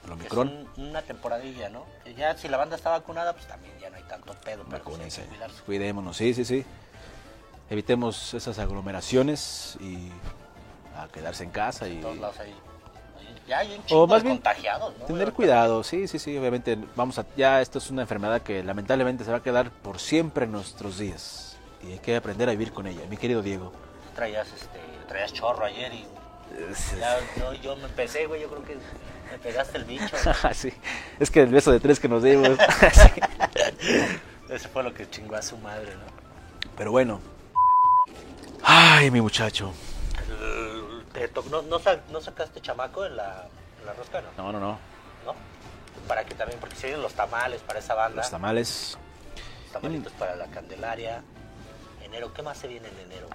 El 0.04 0.06
que 0.06 0.12
Omicron. 0.12 0.48
Es 0.72 0.78
un- 0.78 0.84
una 0.90 1.02
temporadilla, 1.02 1.68
¿no? 1.68 1.84
Que 2.04 2.14
ya 2.14 2.36
si 2.38 2.46
la 2.46 2.56
banda 2.56 2.76
está 2.76 2.90
vacunada, 2.90 3.32
pues 3.32 3.48
también 3.48 3.74
ya 3.80 3.90
no 3.90 3.96
hay 3.96 4.04
tanto 4.04 4.34
pedo, 4.34 4.62
pero 4.70 4.84
Vacúnense, 4.84 5.22
que 5.22 5.28
cuidarse. 5.30 5.62
cuidémonos, 5.64 6.16
sí, 6.16 6.32
sí, 6.32 6.44
sí. 6.44 6.64
Evitemos 7.70 8.34
esas 8.34 8.58
aglomeraciones 8.58 9.76
y 9.80 10.10
a 10.96 11.08
quedarse 11.08 11.44
en 11.44 11.50
casa 11.50 11.88
y 11.88 12.00
todos 12.00 12.18
lados 12.18 12.38
hay- 12.40 12.54
Ya 13.48 13.58
hay 13.58 13.74
un 13.74 13.82
O 13.90 14.06
más 14.06 14.22
de 14.22 14.28
bien, 14.28 14.36
contagiados, 14.38 14.94
¿no? 14.98 15.04
tener 15.06 15.32
cuidado, 15.32 15.82
sí, 15.82 16.08
sí, 16.08 16.18
sí, 16.18 16.36
obviamente 16.38 16.78
vamos 16.96 17.18
a, 17.18 17.26
ya 17.36 17.60
esto 17.60 17.78
es 17.78 17.90
una 17.90 18.02
enfermedad 18.02 18.40
que 18.42 18.62
lamentablemente 18.62 19.24
se 19.24 19.30
va 19.30 19.38
a 19.38 19.42
quedar 19.42 19.70
por 19.70 19.98
siempre 19.98 20.44
en 20.46 20.52
nuestros 20.52 20.98
días 20.98 21.56
y 21.82 21.92
hay 21.92 21.98
que 21.98 22.16
aprender 22.16 22.48
a 22.48 22.52
vivir 22.52 22.72
con 22.72 22.86
ella, 22.86 23.02
mi 23.10 23.16
querido 23.18 23.42
Diego. 23.42 23.72
Traías, 24.14 24.46
este, 24.52 24.78
traías 25.08 25.32
chorro 25.32 25.64
ayer 25.64 25.92
y... 25.92 26.06
Ya, 26.98 27.18
yo 27.62 27.74
me 27.76 27.84
empecé, 27.84 28.26
güey, 28.26 28.40
yo 28.42 28.48
creo 28.48 28.62
que 28.64 28.76
me 29.30 29.38
pegaste 29.42 29.78
el 29.78 29.84
bicho. 29.84 30.16
sí, 30.54 30.72
es 31.18 31.30
que 31.30 31.42
el 31.42 31.48
beso 31.50 31.72
de 31.72 31.80
tres 31.80 31.98
que 32.00 32.08
nos 32.08 32.22
dimos. 32.22 32.50
Ese 34.48 34.68
fue 34.68 34.82
lo 34.82 34.94
que 34.94 35.08
chingó 35.10 35.36
a 35.36 35.42
su 35.42 35.56
madre, 35.58 35.94
¿no? 35.94 36.70
Pero 36.76 36.92
bueno. 36.92 37.20
Ay, 38.64 39.10
mi 39.10 39.20
muchacho. 39.20 39.72
Te 41.12 41.30
no, 41.50 41.62
no, 41.62 41.80
no 42.10 42.20
sacaste 42.20 42.60
chamaco 42.60 43.04
en 43.04 43.16
la, 43.16 43.46
en 43.80 43.86
la 43.86 43.92
rosca, 43.92 44.20
no? 44.20 44.28
No, 44.36 44.52
no, 44.52 44.58
no. 44.60 44.78
¿No? 45.24 45.34
Para 46.08 46.24
que 46.24 46.34
también, 46.34 46.58
porque 46.58 46.74
si 46.76 46.86
vienen 46.86 47.02
los 47.02 47.14
tamales 47.14 47.60
para 47.62 47.78
esa 47.78 47.94
banda. 47.94 48.22
Los 48.22 48.30
tamales, 48.30 48.98
los 49.64 49.72
tamalitos 49.72 50.12
para 50.14 50.34
la 50.36 50.46
Candelaria. 50.46 51.22
Enero, 52.02 52.32
¿qué 52.34 52.42
más 52.42 52.58
se 52.58 52.68
viene 52.68 52.88
en 52.88 52.98
enero? 53.10 53.28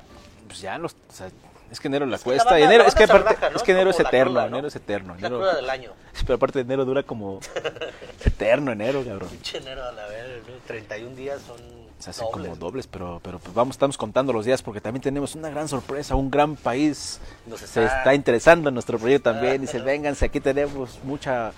pues 0.47 0.61
ya 0.61 0.77
los, 0.79 0.93
o 0.93 1.13
sea, 1.13 1.29
es 1.69 1.79
que 1.79 1.87
enero 1.89 2.05
la 2.07 2.17
la 2.17 2.23
cuesta. 2.23 2.45
banda- 2.45 2.59
enero, 2.65 2.83
la 2.83 2.89
es 2.89 2.95
que 2.95 3.05
se 3.05 3.13
es 3.55 3.63
que 3.63 3.71
enero 3.71 3.91
Es 3.91 3.99
la 3.99 4.07
eterno, 4.09 4.31
cruda, 4.31 4.41
¿no? 4.43 4.47
enero 4.47 4.67
es 4.67 4.75
eterno. 4.75 5.13
La 5.13 5.19
enero- 5.19 5.37
cruda 5.37 5.55
del 5.55 5.69
año. 5.69 5.91
Pero 6.21 6.33
aparte 6.35 6.59
enero 6.61 6.85
dura 6.85 7.03
como 7.03 7.39
eterno 8.25 8.71
enero, 8.71 9.03
cabrón. 9.05 9.29
Pinche 9.29 9.59
enero 9.59 9.83
a 9.85 9.91
la 9.91 10.05
vez, 10.07 10.41
¿no? 10.47 10.55
31 10.65 11.15
días 11.15 11.39
son 11.45 11.57
Se 11.99 12.09
hacen 12.11 12.25
dobles. 12.31 12.47
como 12.49 12.55
dobles, 12.55 12.87
pero, 12.87 13.19
pero 13.23 13.39
pues 13.39 13.53
vamos, 13.53 13.75
estamos 13.75 13.97
contando 13.97 14.31
los 14.33 14.45
días 14.45 14.61
porque 14.61 14.79
también 14.81 15.01
tenemos 15.01 15.35
una 15.35 15.49
gran 15.49 15.67
sorpresa, 15.67 16.15
un 16.15 16.31
gran 16.31 16.55
país 16.55 17.19
Nos 17.45 17.59
se 17.59 17.83
está- 17.83 18.13
interesando 18.15 18.69
en 18.69 18.73
nuestro 18.73 18.97
proyecto 18.97 19.31
también. 19.31 19.59
Dice, 19.61 19.79
vénganse, 19.79 20.25
aquí 20.25 20.39
tenemos 20.39 20.99
mucha, 21.03 21.51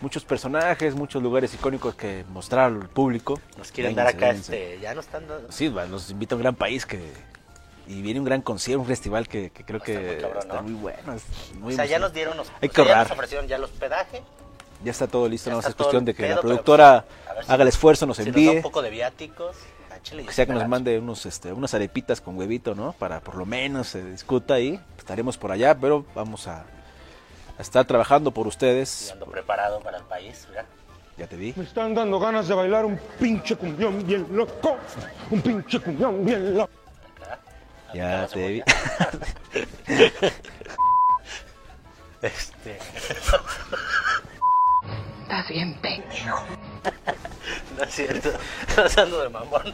muchos 0.00 0.24
personajes, 0.24 0.94
muchos 0.94 1.20
lugares 1.22 1.52
icónicos 1.54 1.96
que 1.96 2.24
mostrar 2.32 2.66
al 2.66 2.88
público. 2.88 3.40
Nos 3.58 3.72
quieren 3.72 3.96
Vénganse, 3.96 4.12
dar 4.12 4.22
acá, 4.24 4.26
vénganse. 4.32 4.62
este, 4.74 4.80
ya 4.80 4.94
nos 4.94 5.06
están 5.06 5.26
dando... 5.26 5.50
Sí, 5.50 5.68
va, 5.68 5.86
nos 5.86 6.08
invita 6.10 6.34
a 6.34 6.36
un 6.36 6.42
gran 6.42 6.54
país 6.54 6.86
que 6.86 7.12
y 7.88 8.02
viene 8.02 8.20
un 8.20 8.26
gran 8.26 8.40
concierto, 8.42 8.80
un 8.82 8.86
festival 8.86 9.26
que, 9.26 9.50
que 9.50 9.64
creo 9.64 9.80
que 9.80 9.98
muy 9.98 10.16
cabrón, 10.18 10.38
está 10.42 10.54
¿no? 10.54 10.62
muy 10.62 10.74
bueno. 10.74 11.12
es 11.14 11.24
muy 11.58 11.72
o 11.72 11.76
sea, 11.76 11.86
ya 11.86 11.98
nos 11.98 12.12
dieron 12.12 12.36
los... 12.36 12.48
Hay 12.62 12.68
o 12.68 12.72
que 12.72 12.84
sea, 12.84 12.92
ya 12.94 13.02
nos 13.02 13.10
ofrecieron 13.10 13.48
ya 13.48 13.56
el 13.56 13.64
hospedaje. 13.64 14.22
Ya 14.84 14.92
está 14.92 15.08
todo 15.08 15.28
listo, 15.28 15.50
Ya 15.50 15.54
no 15.54 15.60
es 15.60 15.74
cuestión 15.74 16.04
de 16.04 16.14
que 16.14 16.22
pedo, 16.22 16.36
la 16.36 16.40
productora 16.40 17.04
si- 17.44 17.50
haga 17.52 17.62
el 17.64 17.68
esfuerzo, 17.68 18.06
nos 18.06 18.18
si 18.18 18.22
envíe. 18.22 18.46
da 18.46 18.52
un 18.52 18.62
poco 18.62 18.80
de 18.82 18.90
viáticos. 18.90 19.56
Y 20.12 20.24
que 20.24 20.32
sea 20.32 20.46
que 20.46 20.52
nos 20.52 20.66
mande 20.68 20.98
unos, 20.98 21.26
este, 21.26 21.52
unas 21.52 21.72
arepitas 21.74 22.20
con 22.20 22.36
huevito, 22.38 22.74
¿no? 22.74 22.92
Para 22.92 23.20
por 23.20 23.36
lo 23.36 23.46
menos 23.46 23.88
se 23.88 24.02
discuta 24.04 24.54
ahí. 24.54 24.80
Estaremos 24.98 25.36
por 25.38 25.52
allá, 25.52 25.74
pero 25.74 26.04
vamos 26.14 26.46
a, 26.46 26.64
a 27.58 27.62
estar 27.62 27.84
trabajando 27.84 28.30
por 28.32 28.46
Y 28.46 28.48
ustedes. 28.48 29.10
ando 29.12 29.26
preparado 29.26 29.80
para 29.80 29.98
el 29.98 30.04
país, 30.04 30.46
mira. 30.50 30.64
Ya 31.16 31.26
te 31.26 31.36
vi. 31.36 31.52
Me 31.56 31.64
están 31.64 31.94
dando 31.94 32.18
ganas 32.18 32.48
de 32.48 32.54
bailar 32.54 32.84
un 32.86 32.98
pinche 33.18 33.54
cumbión 33.56 34.06
bien 34.06 34.26
loco. 34.30 34.78
Un 35.30 35.40
pinche 35.42 35.78
cumbión 35.80 36.24
bien 36.24 36.56
loco. 36.56 36.70
Ya 37.92 38.26
te 38.26 38.48
vi. 38.48 38.62
Este. 42.22 42.78
Estás 45.30 45.48
bien 45.48 45.74
pendejo. 45.74 46.44
no 47.78 47.84
es 47.84 47.94
cierto. 47.94 48.30
No 48.76 49.02
ando 49.02 49.22
de 49.22 49.28
mamón. 49.28 49.72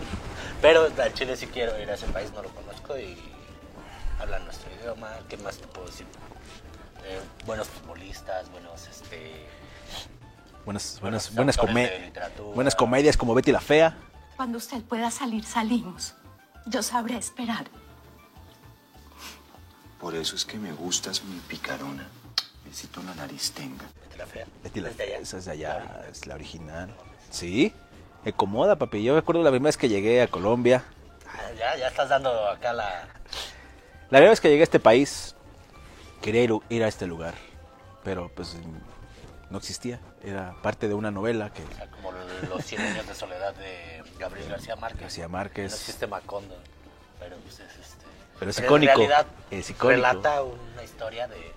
Pero 0.61 0.85
a 1.03 1.13
Chile 1.15 1.35
sí 1.35 1.47
quiero 1.47 1.81
ir 1.81 1.91
a 1.91 1.95
ese 1.95 2.07
país, 2.09 2.31
no 2.33 2.43
lo 2.43 2.51
conozco 2.51 2.99
y 2.99 3.17
hablan 4.21 4.45
nuestro 4.45 4.71
idioma. 4.79 5.09
¿Qué 5.31 5.39
más 5.39 5.57
te 5.57 5.67
puedo 5.69 5.87
decir? 5.87 6.05
Eh, 7.05 7.21
buenos 7.47 7.69
futbolistas, 7.69 8.51
buenos 8.51 8.87
este. 8.87 9.47
Buenas, 10.67 10.99
buenos 11.01 11.33
buenas, 11.33 11.57
come- 11.57 12.13
buenas 12.55 12.75
comedias 12.75 13.17
como 13.17 13.33
Betty 13.35 13.51
la 13.51 13.61
Fea. 13.61 13.97
Cuando 14.37 14.59
usted 14.59 14.83
pueda 14.83 15.11
salir, 15.11 15.47
salimos. 15.47 16.17
Yo 16.67 16.83
sabré 16.83 17.17
esperar. 17.17 17.65
Por 19.99 20.15
eso 20.15 20.37
es 20.37 20.45
que 20.45 20.59
me 20.59 20.73
gustas 20.75 21.23
mi 21.25 21.39
picarona. 21.41 22.07
Necesito 22.67 23.01
una 23.01 23.15
nariz 23.15 23.53
tenga. 23.53 23.87
Betty 24.16 24.18
la 24.18 24.26
Fea. 24.26 24.46
Betty 24.62 24.80
la. 24.80 24.90
Esa 25.20 25.38
es 25.38 25.44
de 25.44 25.50
allá, 25.52 26.04
es 26.11 26.26
la 26.26 26.35
original. 26.35 26.90
Sí, 27.30 27.73
me 28.25 28.30
acomoda, 28.30 28.76
papi. 28.76 29.02
Yo 29.02 29.12
me 29.12 29.18
acuerdo 29.18 29.42
la 29.42 29.50
primera 29.50 29.68
vez 29.68 29.76
que 29.76 29.88
llegué 29.88 30.23
a 30.23 30.28
Colombia. 30.28 30.85
Ah, 31.28 31.50
Ya, 31.58 31.76
ya 31.76 31.88
estás 31.88 32.08
dando 32.08 32.49
acá 32.49 32.73
la. 32.73 33.08
La 34.08 34.18
primera 34.18 34.30
vez 34.30 34.40
que 34.40 34.49
llegué 34.49 34.62
a 34.62 34.64
este 34.64 34.80
país, 34.80 35.35
quería 36.23 36.42
ir, 36.42 36.52
ir 36.68 36.85
a 36.85 36.88
este 36.88 37.06
lugar, 37.06 37.35
pero 38.04 38.30
pues 38.35 38.56
no 39.50 39.58
existía. 39.58 40.00
Era 40.23 40.54
parte 40.62 40.88
de 40.88 40.94
una 40.94 41.11
novela 41.11 41.52
que 41.52 41.62
Como 41.96 42.12
los 42.49 42.64
100 42.64 42.80
años 42.82 43.06
de 43.06 43.14
soledad 43.14 43.54
de 43.54 44.02
Gabriel 44.18 44.49
García 44.49 44.76
Márquez. 44.76 45.00
García 45.02 45.28
Márquez. 45.28 45.70
No 45.73 45.76
existe 45.76 46.06
Macondo, 46.06 46.56
pero 47.18 47.37
pues 47.38 47.61
es 47.61 47.76
este. 47.76 48.04
Pero 48.38 48.50
es 48.50 48.58
en 48.58 48.64
icónico, 48.64 48.92
realidad, 48.94 49.26
es 49.50 49.70
icónico. 49.70 49.96
Relata 50.08 50.42
una 50.42 50.82
historia 50.85 51.26
de, 51.26 51.52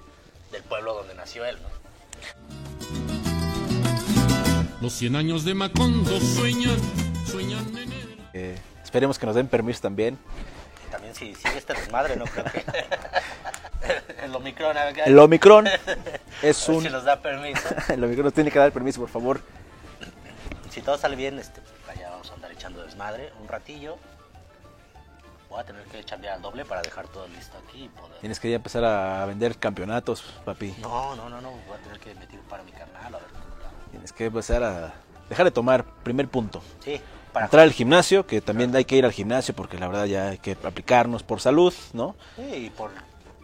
del 0.52 0.64
pueblo 0.64 0.94
donde 0.96 1.14
nació 1.16 1.46
él, 1.46 1.58
¿no? 1.62 1.79
Los 4.82 4.94
100 4.94 5.16
años 5.16 5.44
de 5.44 5.54
Macondo 5.54 6.20
sueñan, 6.22 6.78
sueñan 7.26 7.68
en 7.78 7.92
él. 7.92 8.26
eh, 8.34 8.58
esperemos 8.84 9.20
que 9.20 9.26
nos 9.26 9.36
den 9.36 9.48
permiso 9.48 9.82
también. 9.82 10.18
Y 10.88 10.92
también 10.92 11.14
si 11.14 11.36
sigue 11.36 11.58
este 11.58 11.74
desmadre, 11.74 12.16
no 12.16 12.26
creo 12.26 12.46
que. 12.46 12.64
el 14.24 14.34
Omicron 14.34 14.78
acá. 14.78 15.04
El 15.04 15.20
Omicron 15.20 15.68
A 15.68 15.72
es 16.42 16.68
un... 16.70 16.82
Si 16.82 16.90
nos 16.90 17.04
da 17.04 17.22
permiso. 17.22 17.68
El 17.90 18.04
Omicron 18.04 18.26
nos 18.26 18.34
tiene 18.34 18.52
que 18.52 18.60
dar 18.60 18.72
permiso, 18.72 19.02
por 19.02 19.10
favor. 19.10 19.42
Si 20.70 20.82
todo 20.82 20.98
sale 20.98 21.16
bien, 21.18 21.40
este, 21.40 21.62
allá 21.90 22.12
vamos 22.12 22.32
a 22.32 22.36
andar 22.36 22.52
echando 22.52 22.82
desmadre 22.84 23.34
un 23.42 23.48
ratillo. 23.50 23.98
Voy 25.50 25.60
a 25.60 25.64
tener 25.66 25.84
que 25.86 26.04
chambear 26.06 26.36
al 26.36 26.42
doble 26.42 26.64
para 26.64 26.82
dejar 26.82 27.08
todo 27.08 27.28
listo 27.28 27.58
aquí 27.68 27.86
y 27.86 27.90
poder... 27.90 28.20
Tienes 28.20 28.40
que 28.40 28.50
ya 28.50 28.56
empezar 28.58 28.86
a 28.86 29.26
vender 29.26 29.58
campeonatos, 29.58 30.24
papi. 30.46 30.76
No, 30.80 31.16
no, 31.16 31.28
no, 31.28 31.42
no, 31.42 31.52
voy 31.68 31.76
a 31.78 31.84
tener 31.84 32.00
que 32.00 32.14
meter 32.16 32.40
para 32.42 32.62
mi 32.64 32.72
canal, 32.72 33.16
a 33.16 33.18
ver. 33.18 33.39
Tienes 33.92 34.14
que 34.14 34.26
empezar 34.26 34.64
a 34.64 34.94
dejar 35.30 35.46
de 35.46 35.52
tomar 35.52 35.84
primer 36.04 36.28
punto. 36.28 36.62
Sí, 36.84 37.00
para... 37.34 37.46
Entrar 37.46 37.64
al 37.64 37.72
gimnasio, 37.72 38.26
que 38.26 38.42
también 38.42 38.76
hay 38.76 38.86
que 38.86 38.96
ir 38.96 39.06
al 39.06 39.12
gimnasio 39.12 39.56
porque 39.56 39.78
la 39.80 39.88
verdad 39.88 40.06
ya 40.06 40.30
hay 40.30 40.38
que 40.38 40.58
aplicarnos 40.64 41.24
por 41.24 41.42
salud, 41.42 41.74
¿no? 41.94 42.16
Sí, 42.36 42.66
y 42.66 42.70
por... 42.70 42.92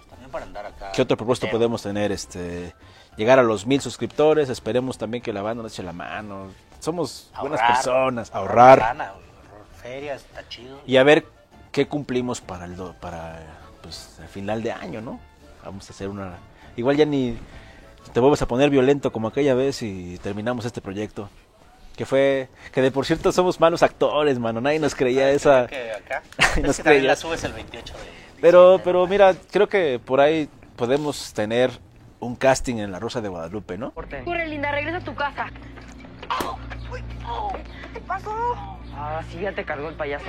También 0.09 0.29
para 0.31 0.45
andar 0.45 0.65
acá... 0.65 0.91
¿Qué 0.93 1.01
otro 1.01 1.17
propósito 1.17 1.47
entero. 1.47 1.59
podemos 1.59 1.81
tener? 1.81 2.11
Este, 2.11 2.73
llegar 3.17 3.39
a 3.39 3.43
los 3.43 3.65
mil 3.65 3.81
suscriptores, 3.81 4.49
esperemos 4.49 4.97
también 4.97 5.23
que 5.23 5.33
la 5.33 5.41
banda 5.41 5.63
nos 5.63 5.73
eche 5.73 5.83
la 5.83 5.93
mano. 5.93 6.47
Somos 6.79 7.31
buenas 7.39 7.61
personas, 7.61 8.29
ahorrar 8.33 8.77
lana, 8.79 9.13
ferias, 9.81 10.21
está 10.23 10.47
chido. 10.47 10.79
y 10.85 10.97
a 10.97 11.03
ver 11.03 11.25
qué 11.71 11.87
cumplimos 11.87 12.41
para 12.41 12.65
el 12.65 12.75
do- 12.75 12.93
para 13.01 13.41
pues 13.81 14.17
el 14.21 14.27
final 14.27 14.61
de 14.61 14.71
año, 14.71 15.01
¿no? 15.01 15.19
Vamos 15.63 15.89
a 15.89 15.93
hacer 15.93 16.09
una 16.09 16.37
igual 16.77 16.95
ya 16.95 17.05
ni 17.05 17.37
te 18.15 18.21
vuelves 18.21 18.41
a 18.41 18.47
poner 18.47 18.69
violento 18.69 19.11
como 19.11 19.27
aquella 19.27 19.55
vez 19.55 19.81
y 19.81 20.17
terminamos 20.19 20.63
este 20.63 20.79
proyecto. 20.79 21.29
Que 21.97 22.05
fue 22.05 22.47
que 22.71 22.81
de 22.81 22.89
por 22.89 23.05
cierto 23.05 23.33
somos 23.33 23.59
malos 23.59 23.83
actores, 23.83 24.39
mano, 24.39 24.61
nadie 24.61 24.79
nos 24.79 24.95
creía 24.95 25.31
esa 25.31 25.67
Que 25.67 25.91
acá... 25.91 26.23
Nos 26.61 26.69
es 26.69 26.77
que 26.77 26.83
creía. 26.83 27.09
la 27.09 27.15
subes 27.17 27.43
el 27.43 27.51
28 27.51 27.93
de... 27.93 27.99
Pero 28.39 28.79
pero 28.85 29.05
mira, 29.05 29.35
creo 29.51 29.67
que 29.67 29.99
por 29.99 30.21
ahí 30.21 30.47
podemos 30.77 31.33
tener 31.33 31.71
un 32.21 32.37
casting 32.37 32.77
en 32.77 32.93
La 32.93 32.99
Rosa 32.99 33.19
de 33.19 33.27
Guadalupe, 33.27 33.77
¿no? 33.77 33.91
Corre, 33.91 34.47
linda, 34.47 34.71
regresa 34.71 34.99
a 34.99 35.03
tu 35.03 35.13
casa. 35.13 35.47
¿Qué 37.93 37.99
pasó? 37.99 38.31
Ah, 38.93 39.21
sí, 39.29 39.41
ya 39.41 39.51
te 39.51 39.65
cargó 39.65 39.89
el 39.89 39.95
payaso. 39.95 40.27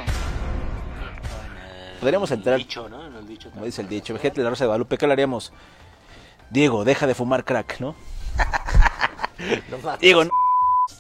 Podríamos 2.01 2.33
entrar, 2.33 2.59
dicho, 2.59 2.89
¿no? 2.89 3.07
En 3.07 3.15
el 3.15 3.29
dicho 3.29 3.49
como 3.53 3.65
dice 3.65 3.83
el 3.83 3.89
dicho, 3.89 4.13
imagínate 4.13 4.43
La 4.43 4.51
Rosa 4.51 4.65
de 4.65 4.69
Guadalupe, 4.69 4.99
¿qué 4.99 5.07
le 5.07 5.13
haríamos? 5.13 5.53
Diego, 6.51 6.85
deja 6.85 7.07
de 7.07 7.15
fumar 7.15 7.45
crack, 7.45 7.81
¿no? 7.81 7.95
Diego, 10.01 10.25
no. 10.25 10.31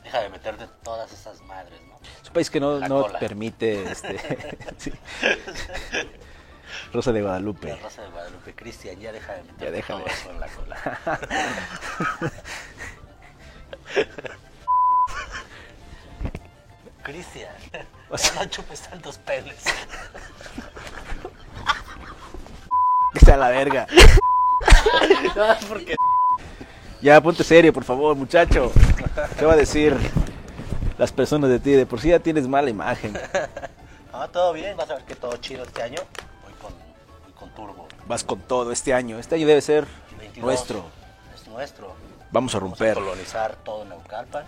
Deja 0.02 0.20
de 0.20 0.28
meterte 0.28 0.66
todas 0.82 1.12
esas 1.12 1.40
madres, 1.42 1.80
¿no? 1.88 1.96
Es 2.22 2.28
un 2.28 2.34
país 2.34 2.50
que 2.50 2.60
no, 2.60 2.80
no 2.80 3.06
permite 3.18 3.90
este 3.90 4.18
sí. 4.78 4.92
Rosa 6.92 7.12
de 7.12 7.20
La 7.20 7.26
Guadalupe. 7.26 7.76
Rosa 7.76 8.02
de 8.02 8.08
Guadalupe, 8.08 8.54
Cristian, 8.54 8.98
ya 8.98 9.12
deja 9.12 9.32
de 9.34 9.42
meterte 9.42 9.64
Ya 9.64 9.70
deja 9.70 9.94
todo 9.94 10.06
eso 10.06 10.30
en 10.30 10.40
la 10.40 10.48
cola. 10.48 11.00
Cristian, 17.02 17.54
O 18.10 18.18
sea- 18.18 18.34
no 18.42 18.44
chupes 18.50 18.80
tantos 18.82 19.18
penes. 19.18 19.62
Que 23.12 23.20
sea 23.20 23.36
la 23.36 23.48
verga. 23.50 23.86
No, 25.34 25.46
porque... 25.68 25.96
Ya, 27.02 27.20
ponte 27.20 27.44
serio, 27.44 27.72
por 27.74 27.84
favor, 27.84 28.16
muchacho. 28.16 28.72
¿Qué 29.38 29.44
va 29.44 29.52
a 29.52 29.56
decir 29.56 29.94
las 30.96 31.12
personas 31.12 31.50
de 31.50 31.60
ti? 31.60 31.72
De 31.72 31.84
por 31.84 32.00
sí 32.00 32.08
ya 32.08 32.18
tienes 32.18 32.48
mala 32.48 32.70
imagen. 32.70 33.12
No, 34.10 34.28
todo 34.30 34.54
bien, 34.54 34.76
vas 34.78 34.88
a 34.90 34.94
ver 34.94 35.04
que 35.04 35.14
todo 35.14 35.36
chido 35.36 35.62
este 35.64 35.82
año. 35.82 36.00
Voy 36.42 36.52
con, 36.54 36.72
voy 37.22 37.32
con 37.38 37.50
turbo. 37.54 37.86
Vas 38.06 38.24
con 38.24 38.40
todo 38.40 38.72
este 38.72 38.94
año. 38.94 39.18
Este 39.18 39.34
año 39.34 39.46
debe 39.46 39.60
ser 39.60 39.86
22. 40.18 40.42
nuestro. 40.44 40.84
Es 41.34 41.46
nuestro. 41.46 41.94
Vamos 42.32 42.54
a 42.54 42.60
romper. 42.60 42.94
colonizar 42.94 43.56
todo 43.56 43.84
Naucalpan. 43.84 44.46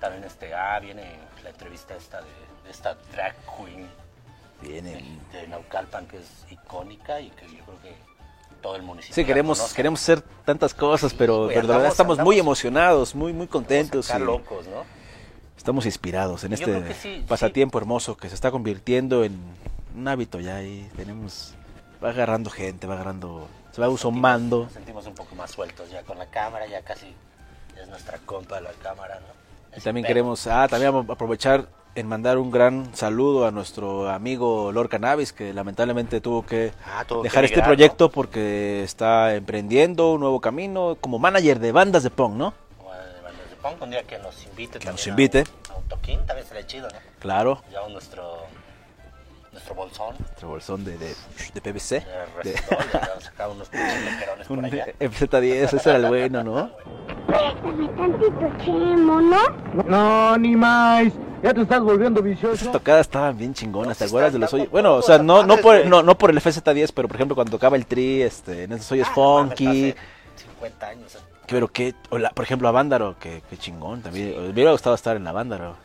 También 0.00 0.24
este, 0.24 0.54
ah, 0.54 0.80
viene 0.80 1.18
la 1.44 1.50
entrevista 1.50 1.94
esta 1.94 2.22
de, 2.22 2.30
de 2.64 2.70
esta 2.70 2.96
drag 3.12 3.34
queen 3.56 3.86
Viene. 4.62 5.20
de 5.30 5.46
Naucalpan 5.48 6.06
que 6.06 6.16
es 6.16 6.46
icónica 6.50 7.20
y 7.20 7.28
que 7.30 7.44
yo 7.46 7.64
creo 7.64 7.82
que 7.82 8.15
todo 8.60 8.76
el 8.76 8.82
municipio. 8.82 9.14
Sí, 9.14 9.24
queremos, 9.24 9.72
queremos 9.74 10.00
hacer 10.02 10.22
tantas 10.44 10.74
cosas, 10.74 11.14
pero 11.14 11.46
de 11.48 11.54
verdad 11.56 11.76
andamos- 11.76 11.92
estamos 11.92 12.18
muy 12.18 12.38
emocionados, 12.38 13.14
muy, 13.14 13.32
muy 13.32 13.46
contentos. 13.46 14.10
Y 14.14 14.18
locos, 14.18 14.66
¿no? 14.66 14.84
Estamos 15.56 15.86
inspirados 15.86 16.44
en 16.44 16.54
Yo 16.54 16.66
este 16.76 16.94
sí, 16.94 17.24
pasatiempo 17.26 17.78
hermoso 17.78 18.16
que 18.16 18.28
se 18.28 18.34
está 18.34 18.50
convirtiendo 18.50 19.24
en 19.24 19.38
un 19.96 20.06
hábito 20.08 20.38
ya 20.40 20.62
y 20.62 20.88
tenemos 20.96 21.54
va 22.04 22.10
agarrando 22.10 22.50
gente, 22.50 22.86
va 22.86 22.94
agarrando, 22.94 23.48
se 23.72 23.80
va 23.80 23.96
sumando. 23.96 24.64
Nos 24.64 24.72
sentimos 24.72 25.06
un 25.06 25.14
poco 25.14 25.34
más 25.34 25.50
sueltos 25.50 25.90
ya 25.90 26.02
con 26.02 26.18
la 26.18 26.26
cámara, 26.26 26.66
ya 26.66 26.82
casi 26.82 27.06
es 27.80 27.88
nuestra 27.88 28.18
compa 28.18 28.60
la 28.60 28.70
cámara, 28.82 29.18
¿no? 29.20 29.76
Y 29.76 29.80
también 29.80 30.02
Pero- 30.04 30.08
queremos, 30.14 30.46
ah, 30.46 30.68
también 30.68 30.94
aprovechar 31.10 31.66
en 31.96 32.06
mandar 32.06 32.36
un 32.38 32.50
gran 32.50 32.94
saludo 32.94 33.46
a 33.46 33.50
nuestro 33.50 34.08
amigo 34.10 34.70
Lord 34.70 34.90
Cannabis, 34.90 35.32
que 35.32 35.52
lamentablemente 35.54 36.20
tuvo 36.20 36.44
que 36.44 36.72
Ah, 36.84 37.04
tuvo 37.06 37.22
que 37.22 37.28
dejar 37.28 37.44
este 37.44 37.56
migrar, 37.56 37.68
¿no? 37.68 37.74
proyecto 37.74 38.10
porque 38.10 38.82
está 38.84 39.34
emprendiendo 39.34 40.12
un 40.12 40.20
nuevo 40.20 40.40
camino 40.40 40.98
como 41.00 41.18
manager 41.18 41.58
de 41.58 41.72
bandas 41.72 42.02
de 42.02 42.10
punk, 42.10 42.34
¿no? 42.34 42.54
Supongo 43.50 43.78
que 43.78 43.84
un 43.84 43.90
día 43.90 44.02
que 44.04 44.18
nos 44.18 44.44
invite 44.44 44.78
Que 44.78 44.86
nos 44.90 45.06
invite. 45.06 45.38
A, 45.40 45.42
un- 45.42 45.76
a 45.76 45.78
un 45.78 45.88
toquín, 45.88 46.26
también 46.26 46.46
sería 46.46 46.66
chido, 46.66 46.88
¿no? 46.88 46.98
Claro, 47.18 47.62
Llevamos 47.70 47.92
nuestro, 47.92 48.36
nuestro 49.52 49.74
bolsón. 49.74 50.14
nuestro 50.20 50.48
bolsón 50.48 50.84
de, 50.84 50.98
de, 50.98 51.14
de 51.54 51.60
PVC. 51.62 52.04
De 52.44 52.50
de- 52.52 52.58
sacado 53.22 53.52
unos 53.52 53.68
por 53.68 53.78
un 54.58 54.64
allá. 54.66 54.86
FZ10, 55.00 55.72
ese 55.74 55.88
era 55.88 55.96
el 55.96 56.06
bueno, 56.06 56.44
¿no? 56.44 56.70
Préstame 57.26 57.88
tantito 57.88 58.52
chemo, 58.64 59.20
¿no? 59.22 59.48
No, 59.86 60.36
ni 60.36 60.54
más. 60.54 61.06
Ya 61.42 61.52
te 61.54 61.62
estás 61.62 61.80
volviendo 61.80 62.22
vicioso. 62.22 62.54
Esas 62.54 62.72
tocadas 62.72 63.02
estaban 63.02 63.36
bien 63.36 63.52
chingonas, 63.54 63.98
¿te 63.98 64.04
acuerdas 64.04 64.32
de 64.32 64.38
los 64.38 64.52
hoyos? 64.52 64.70
Bueno, 64.70 64.94
o 64.94 65.02
sea, 65.02 65.18
no, 65.18 65.44
no, 65.44 65.56
por, 65.58 65.84
no, 65.86 66.02
no 66.02 66.16
por 66.16 66.30
el 66.30 66.40
FZ10, 66.40 66.92
pero 66.94 67.08
por 67.08 67.16
ejemplo 67.16 67.34
cuando 67.34 67.50
tocaba 67.52 67.76
el 67.76 67.86
tri, 67.86 68.22
este, 68.22 68.64
en 68.64 68.72
esos 68.72 68.90
hoyos 68.92 69.06
Ah, 69.10 69.14
funky. 69.14 69.66
hace 69.90 69.96
50 70.44 70.86
años. 70.88 71.14
¿eh? 71.14 71.18
Pero 71.46 71.68
qué, 71.68 71.94
o 72.10 72.18
la- 72.18 72.30
por 72.30 72.44
ejemplo, 72.44 72.66
a 72.68 72.72
Vándaro, 72.72 73.16
que, 73.20 73.42
qué 73.48 73.56
chingón 73.56 74.02
también. 74.02 74.30
Me 74.42 74.48
hubiera 74.50 74.72
gustado 74.72 74.94
estar 74.96 75.16
en 75.16 75.24
la 75.24 75.32
Vándaro. 75.32 75.76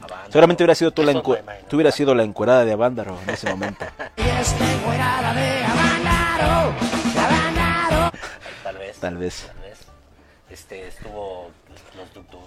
Vándaro. 0.00 0.24
Seguramente 0.30 0.62
hubiera 0.62 0.74
sido 0.74 0.90
tú 0.90 1.02
la, 1.02 1.12
encu- 1.12 1.38
tú 1.68 1.76
hubieras 1.76 1.94
sido 1.94 2.14
la 2.14 2.22
encuerada 2.22 2.64
de 2.66 2.74
Vándaro 2.74 3.16
en 3.26 3.30
ese 3.30 3.48
momento. 3.48 3.86
Tal 8.62 8.76
vez. 8.78 8.98
Tal 8.98 9.16
vez. 9.16 9.46
Tal 9.46 9.58
vez. 9.60 9.78
Este, 10.50 10.88
estuvo 10.88 11.45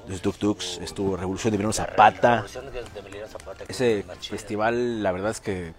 los 0.09 0.21
Duk 0.21 0.37
Duks, 0.39 0.79
estuvo 0.81 1.15
Revolución 1.15 1.51
de 1.51 1.55
Emiliano 1.55 1.71
Zapata. 1.73 2.43
Ese 3.67 4.03
festival, 4.21 5.03
la 5.03 5.11
verdad 5.11 5.31
es 5.31 5.39
que 5.39 5.73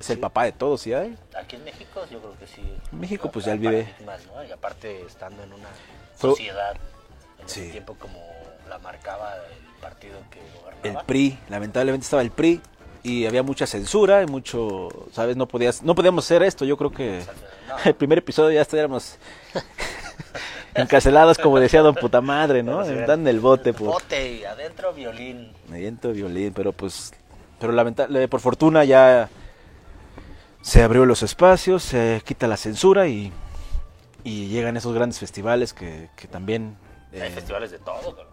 es 0.00 0.10
el 0.10 0.18
papá 0.20 0.44
de 0.44 0.52
todos, 0.52 0.80
¿sí? 0.82 0.92
hay? 0.94 1.18
Aquí 1.36 1.56
en 1.56 1.64
México 1.64 2.02
yo 2.10 2.20
creo 2.20 2.38
que 2.38 2.46
sí. 2.46 2.62
En 2.92 3.00
México, 3.00 3.30
pues, 3.32 3.44
ya 3.44 3.52
él 3.52 3.58
vive. 3.58 3.92
Y 4.48 4.52
aparte 4.52 5.02
estando 5.02 5.42
en 5.42 5.52
una 5.52 5.66
Fue- 6.16 6.30
sociedad 6.30 6.76
en 7.40 7.46
ese 7.46 7.64
Sí. 7.66 7.70
tiempo 7.72 7.94
como 7.98 8.18
la 8.68 8.78
marcaba 8.78 9.34
el 9.34 9.80
partido 9.80 10.18
que 10.30 10.38
El 10.38 10.62
gobernaba. 10.92 11.04
PRI, 11.06 11.38
lamentablemente 11.48 12.04
estaba 12.04 12.22
el 12.22 12.30
PRI 12.30 12.60
y 13.02 13.26
había 13.26 13.42
mucha 13.42 13.66
censura 13.66 14.22
y 14.22 14.26
mucho, 14.26 14.88
¿sabes? 15.12 15.36
No 15.36 15.48
podías, 15.48 15.82
no 15.82 15.94
podíamos 15.96 16.24
hacer 16.24 16.42
esto. 16.44 16.64
Yo 16.64 16.76
creo 16.76 16.92
que 16.92 17.22
el 17.84 17.94
primer 17.96 18.18
episodio 18.18 18.52
ya 18.52 18.62
estaríamos 18.62 19.16
encarcelados, 20.82 21.38
como 21.38 21.58
decía 21.60 21.80
Don 21.82 21.94
Puta 21.94 22.20
Madre, 22.20 22.62
¿no? 22.62 22.84
Sí, 22.84 22.94
Dan 23.06 23.26
el 23.26 23.40
bote 23.40 23.72
por 23.72 23.88
Bote 23.88 24.32
y 24.32 24.44
adentro 24.44 24.92
violín. 24.92 25.52
mediento 25.68 26.12
violín, 26.12 26.52
pero 26.54 26.72
pues, 26.72 27.12
pero 27.58 27.72
lamentable, 27.72 28.28
por 28.28 28.40
fortuna 28.40 28.84
ya 28.84 29.28
se 30.62 30.82
abrió 30.82 31.06
los 31.06 31.22
espacios, 31.22 31.82
se 31.82 32.22
quita 32.24 32.46
la 32.46 32.56
censura 32.56 33.06
y, 33.08 33.32
y 34.24 34.48
llegan 34.48 34.76
esos 34.76 34.94
grandes 34.94 35.18
festivales 35.18 35.72
que, 35.72 36.10
que 36.16 36.28
también 36.28 36.76
Hay 37.12 37.20
eh, 37.22 37.30
festivales 37.30 37.70
de 37.70 37.78
todo. 37.78 38.26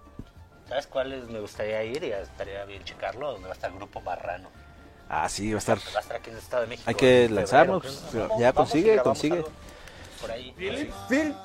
¿Sabes 0.67 0.88
cuáles 0.88 1.27
me 1.29 1.39
gustaría 1.39 1.84
ir? 1.84 2.03
Y 2.03 2.12
estaría 2.12 2.65
bien 2.65 2.84
checarlo, 2.84 3.31
donde 3.34 3.47
va 3.47 3.53
a 3.53 3.55
estar 3.55 3.69
el 3.69 3.77
Grupo 3.77 4.01
Marrano. 4.01 4.49
ah 5.10 5.29
sí 5.29 5.51
va 5.51 5.58
a 5.58 5.60
estar, 5.60 5.77
Va 5.77 5.99
a 5.99 6.01
estar 6.01 6.17
aquí 6.17 6.29
en 6.31 6.36
el 6.38 6.41
Estado 6.41 6.63
de 6.63 6.67
México. 6.69 6.89
hay 6.89 6.95
que 6.95 7.25
en 7.25 7.29
febrero, 7.29 7.36
lanzarnos, 7.41 7.84
Vamos, 8.13 8.39
ya 8.39 8.51
vamos 8.51 8.55
consigue, 8.55 8.97
consigue. 8.97 9.43
Por 10.19 10.31
ahí. 10.31 10.53
Phil. 10.58 11.36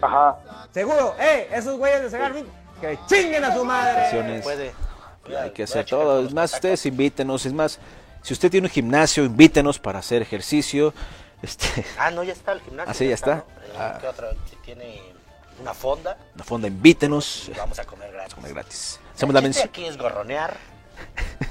Ajá. 0.00 0.36
Seguro. 0.72 1.14
¡Eh! 1.18 1.48
Esos 1.52 1.76
güeyes 1.78 2.02
de 2.02 2.10
Segar 2.10 2.32
que 2.80 2.98
chinguen 3.06 3.44
a 3.44 3.54
su 3.54 3.64
madre. 3.64 4.40
Puede. 4.42 4.72
Hay 5.40 5.50
que 5.50 5.64
hacer 5.64 5.84
todo. 5.84 6.24
Es 6.24 6.32
más, 6.32 6.54
ustedes 6.54 6.84
invítenos. 6.86 7.44
Es 7.44 7.52
más, 7.52 7.78
si 8.22 8.32
usted 8.32 8.50
tiene 8.50 8.66
un 8.66 8.72
gimnasio, 8.72 9.24
invítenos 9.24 9.78
para 9.78 9.98
hacer 9.98 10.22
ejercicio. 10.22 10.94
Este, 11.42 11.84
Ah, 11.98 12.10
no, 12.10 12.22
ya 12.22 12.32
está 12.32 12.52
el 12.52 12.60
gimnasio. 12.60 12.90
Ah, 12.90 12.94
sí, 12.94 13.08
ya 13.08 13.14
está. 13.14 13.34
¿no? 13.36 13.44
Ah. 13.78 13.98
¿Qué 14.00 14.08
otra? 14.08 14.30
Si 14.50 14.56
tiene 14.56 15.00
una 15.60 15.74
fonda, 15.74 16.16
una 16.34 16.44
fonda, 16.44 16.68
invítenos. 16.68 17.48
y 17.48 17.52
vamos 17.52 17.78
a 17.78 17.84
comer 17.84 18.12
gratis. 18.12 18.34
Comer 18.34 18.54
gratis. 18.54 19.00
Hacemos 19.14 19.34
la 19.34 19.40
El 19.40 19.46
chiste 19.46 19.64
mención. 19.64 19.68
aquí 19.68 19.84
es 19.86 19.98
gorronear. 19.98 20.56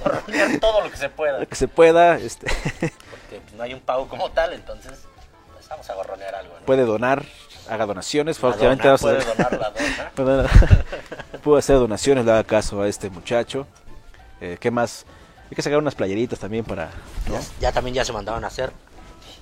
Gorronear 0.04 0.60
todo 0.60 0.82
lo 0.82 0.92
que 0.92 0.98
se 0.98 1.10
pueda. 1.10 1.40
Lo 1.40 1.48
que 1.48 1.56
se 1.56 1.68
pueda. 1.68 2.18
Este, 2.18 2.48
Porque 2.50 3.40
pues, 3.42 3.54
no 3.54 3.64
hay 3.64 3.74
un 3.74 3.80
pago 3.82 4.08
como 4.08 4.30
tal, 4.32 4.54
entonces 4.54 5.06
pues, 5.54 5.68
vamos 5.70 5.90
a 5.90 5.94
gorronear 5.94 6.36
algo. 6.36 6.54
¿no? 6.60 6.66
puede 6.66 6.84
donar, 6.84 7.24
haga 7.70 7.86
donaciones. 7.86 8.38
A 8.38 8.42
puede 8.42 8.58
donar 8.58 9.54
la 9.60 9.72
dona. 10.16 10.50
Hacer 11.58 11.78
donaciones, 11.78 12.26
le 12.26 12.32
haga 12.32 12.44
caso 12.44 12.82
a 12.82 12.88
este 12.88 13.10
muchacho. 13.10 13.66
Eh, 14.42 14.58
¿Qué 14.60 14.70
más? 14.72 15.06
Hay 15.50 15.56
que 15.56 15.62
sacar 15.62 15.80
unas 15.80 15.96
playeritas 15.96 16.38
también 16.40 16.66
para... 16.66 16.90
¿no? 17.28 17.34
Ya, 17.36 17.42
ya 17.62 17.72
también 17.72 17.96
ya 17.96 18.04
se 18.06 18.12
mandaron 18.14 18.44
a 18.44 18.48
hacer. 18.48 18.72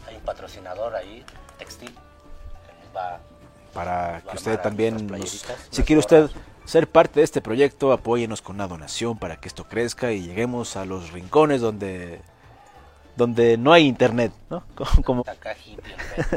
Hay 0.08 0.16
un 0.16 0.22
patrocinador 0.22 0.96
ahí, 0.96 1.26
textil, 1.58 1.90
que 1.90 2.86
nos 2.86 2.96
va 2.96 3.20
para 3.74 4.22
va 4.26 4.32
que 4.32 4.38
usted 4.38 4.60
también, 4.60 5.08
nos- 5.08 5.46
si 5.72 5.84
quiere 5.84 6.00
usted 6.00 6.30
ser 6.64 6.88
parte 6.88 7.20
de 7.20 7.24
este 7.26 7.42
proyecto, 7.42 7.92
apóyenos 7.92 8.42
con 8.42 8.56
una 8.56 8.68
donación 8.68 9.18
para 9.18 9.36
que 9.38 9.48
esto 9.48 9.66
crezca 9.66 10.12
y 10.12 10.22
lleguemos 10.22 10.78
a 10.78 10.86
los 10.86 11.12
rincones 11.12 11.60
donde 11.62 12.22
donde 13.18 13.58
no 13.58 13.74
hay 13.74 13.86
internet, 13.88 14.32
¿no? 14.50 14.64
Como, 14.76 15.04
como- 15.04 15.24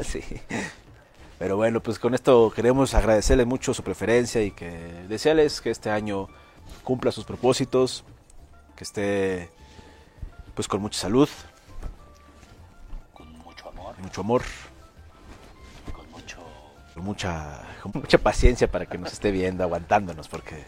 sí. 0.02 0.22
Pero 1.38 1.56
bueno, 1.56 1.80
pues 1.80 1.98
con 1.98 2.14
esto 2.14 2.52
queremos 2.54 2.94
agradecerle 2.94 3.44
mucho 3.44 3.72
su 3.72 3.82
preferencia 3.82 4.42
y 4.42 4.50
que 4.50 4.70
desearles 5.08 5.60
que 5.60 5.70
este 5.70 5.90
año 5.90 6.28
cumpla 6.82 7.12
sus 7.12 7.24
propósitos, 7.24 8.04
que 8.76 8.84
esté 8.84 9.50
pues 10.54 10.66
con 10.66 10.80
mucha 10.80 10.98
salud, 10.98 11.28
con 13.12 13.30
mucho 13.38 13.68
amor, 13.68 13.96
mucho 13.98 14.20
amor, 14.20 14.42
con 15.94 16.10
mucho 16.10 16.38
con 16.94 17.04
mucha, 17.04 17.62
con 17.82 17.92
mucha 17.94 18.18
paciencia 18.18 18.68
para 18.68 18.86
que 18.86 18.98
nos 18.98 19.12
esté 19.12 19.30
viendo, 19.30 19.62
aguantándonos, 19.62 20.26
porque 20.26 20.64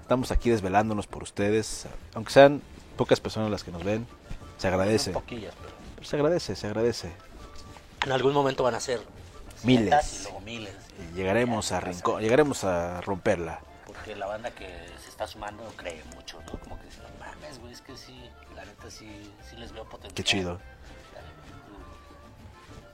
estamos 0.00 0.30
aquí 0.30 0.48
desvelándonos 0.48 1.06
por 1.06 1.22
ustedes, 1.22 1.86
aunque 2.14 2.32
sean 2.32 2.62
pocas 2.96 3.20
personas 3.20 3.50
las 3.50 3.62
que 3.64 3.70
nos 3.70 3.84
ven, 3.84 4.06
se 4.56 4.68
agradece. 4.68 5.10
Poquillas, 5.10 5.54
pero 5.60 5.74
Pero 5.96 6.06
se 6.08 6.16
agradece, 6.16 6.56
se 6.56 6.66
agradece. 6.66 7.12
en 8.06 8.12
algún 8.12 8.32
momento 8.32 8.62
van 8.62 8.74
a 8.74 8.80
ser 8.80 9.02
Miles. 9.64 10.20
y 10.20 10.22
luego 10.24 10.40
miles. 10.40 10.74
Y 10.98 11.16
llegaremos 11.16 11.72
a 11.72 11.80
rincón, 11.80 12.22
llegaremos 12.22 12.64
a 12.64 13.00
romperla. 13.00 13.60
Porque 13.86 14.16
la 14.16 14.26
banda 14.26 14.50
que 14.50 14.66
se 15.02 15.10
está 15.10 15.26
sumando 15.26 15.64
cree 15.76 16.02
mucho, 16.14 16.40
¿no? 16.46 16.58
Como 16.60 16.78
que 16.78 16.86
dicen, 16.86 17.02
no 17.02 17.24
mames, 17.24 17.58
güey, 17.58 17.72
es 17.72 17.80
que 17.80 17.96
sí, 17.96 18.30
la 18.54 18.64
neta 18.64 18.90
sí, 18.90 19.32
sí 19.48 19.56
les 19.56 19.72
veo 19.72 19.84
potencial. 19.84 20.14
Qué 20.14 20.24
chido. 20.24 20.58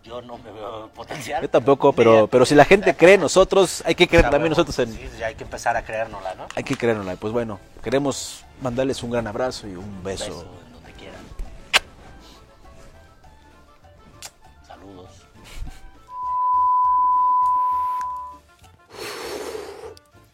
Yo 0.04 0.22
no 0.22 0.38
me 0.38 0.52
veo 0.52 0.88
potencial. 0.94 1.42
Yo 1.42 1.50
tampoco, 1.50 1.92
pero, 1.92 2.28
pero 2.28 2.46
si 2.46 2.54
la 2.54 2.64
gente 2.64 2.96
cree 2.96 3.18
nosotros, 3.18 3.82
hay 3.86 3.94
que 3.94 4.06
creer 4.06 4.30
también 4.30 4.50
nosotros 4.50 4.78
en... 4.78 4.92
Sí, 4.92 5.22
hay 5.22 5.34
que 5.34 5.44
empezar 5.44 5.76
a 5.76 5.84
creérnosla, 5.84 6.34
¿no? 6.34 6.46
Hay 6.54 6.64
que 6.64 6.76
creérnosla. 6.76 7.16
Pues 7.16 7.32
bueno, 7.32 7.58
queremos 7.82 8.44
mandarles 8.60 9.02
un 9.02 9.10
gran 9.10 9.26
abrazo 9.26 9.66
y 9.66 9.74
un 9.74 10.02
beso. 10.02 10.24
Beso 10.24 10.66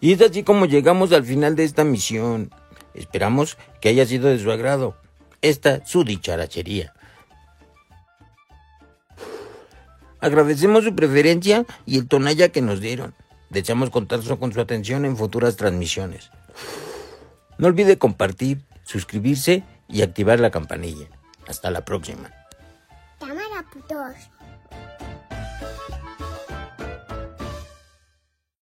Y 0.02 0.12
es 0.12 0.20
así 0.20 0.42
como 0.42 0.66
llegamos 0.66 1.12
al 1.12 1.24
final 1.24 1.54
de 1.54 1.62
esta 1.62 1.84
misión. 1.84 2.50
Esperamos 2.92 3.56
que 3.80 3.88
haya 3.88 4.04
sido 4.04 4.28
de 4.28 4.38
su 4.40 4.50
agrado. 4.50 4.96
Esta 5.42 5.86
su 5.86 6.02
dicharachería. 6.02 6.92
Agradecemos 10.20 10.82
su 10.82 10.96
preferencia 10.96 11.64
y 11.86 11.98
el 11.98 12.08
tonalla 12.08 12.48
que 12.48 12.62
nos 12.62 12.80
dieron. 12.80 13.14
Deseamos 13.48 13.90
contar 13.90 14.20
con 14.38 14.52
su 14.52 14.60
atención 14.60 15.04
en 15.04 15.16
futuras 15.16 15.54
transmisiones. 15.54 16.32
No 17.58 17.68
olvide 17.68 17.96
compartir, 17.96 18.60
suscribirse 18.82 19.62
y 19.88 20.02
activar 20.02 20.40
la 20.40 20.50
campanilla. 20.50 21.06
Hasta 21.46 21.70
la 21.70 21.84
próxima. 21.84 22.28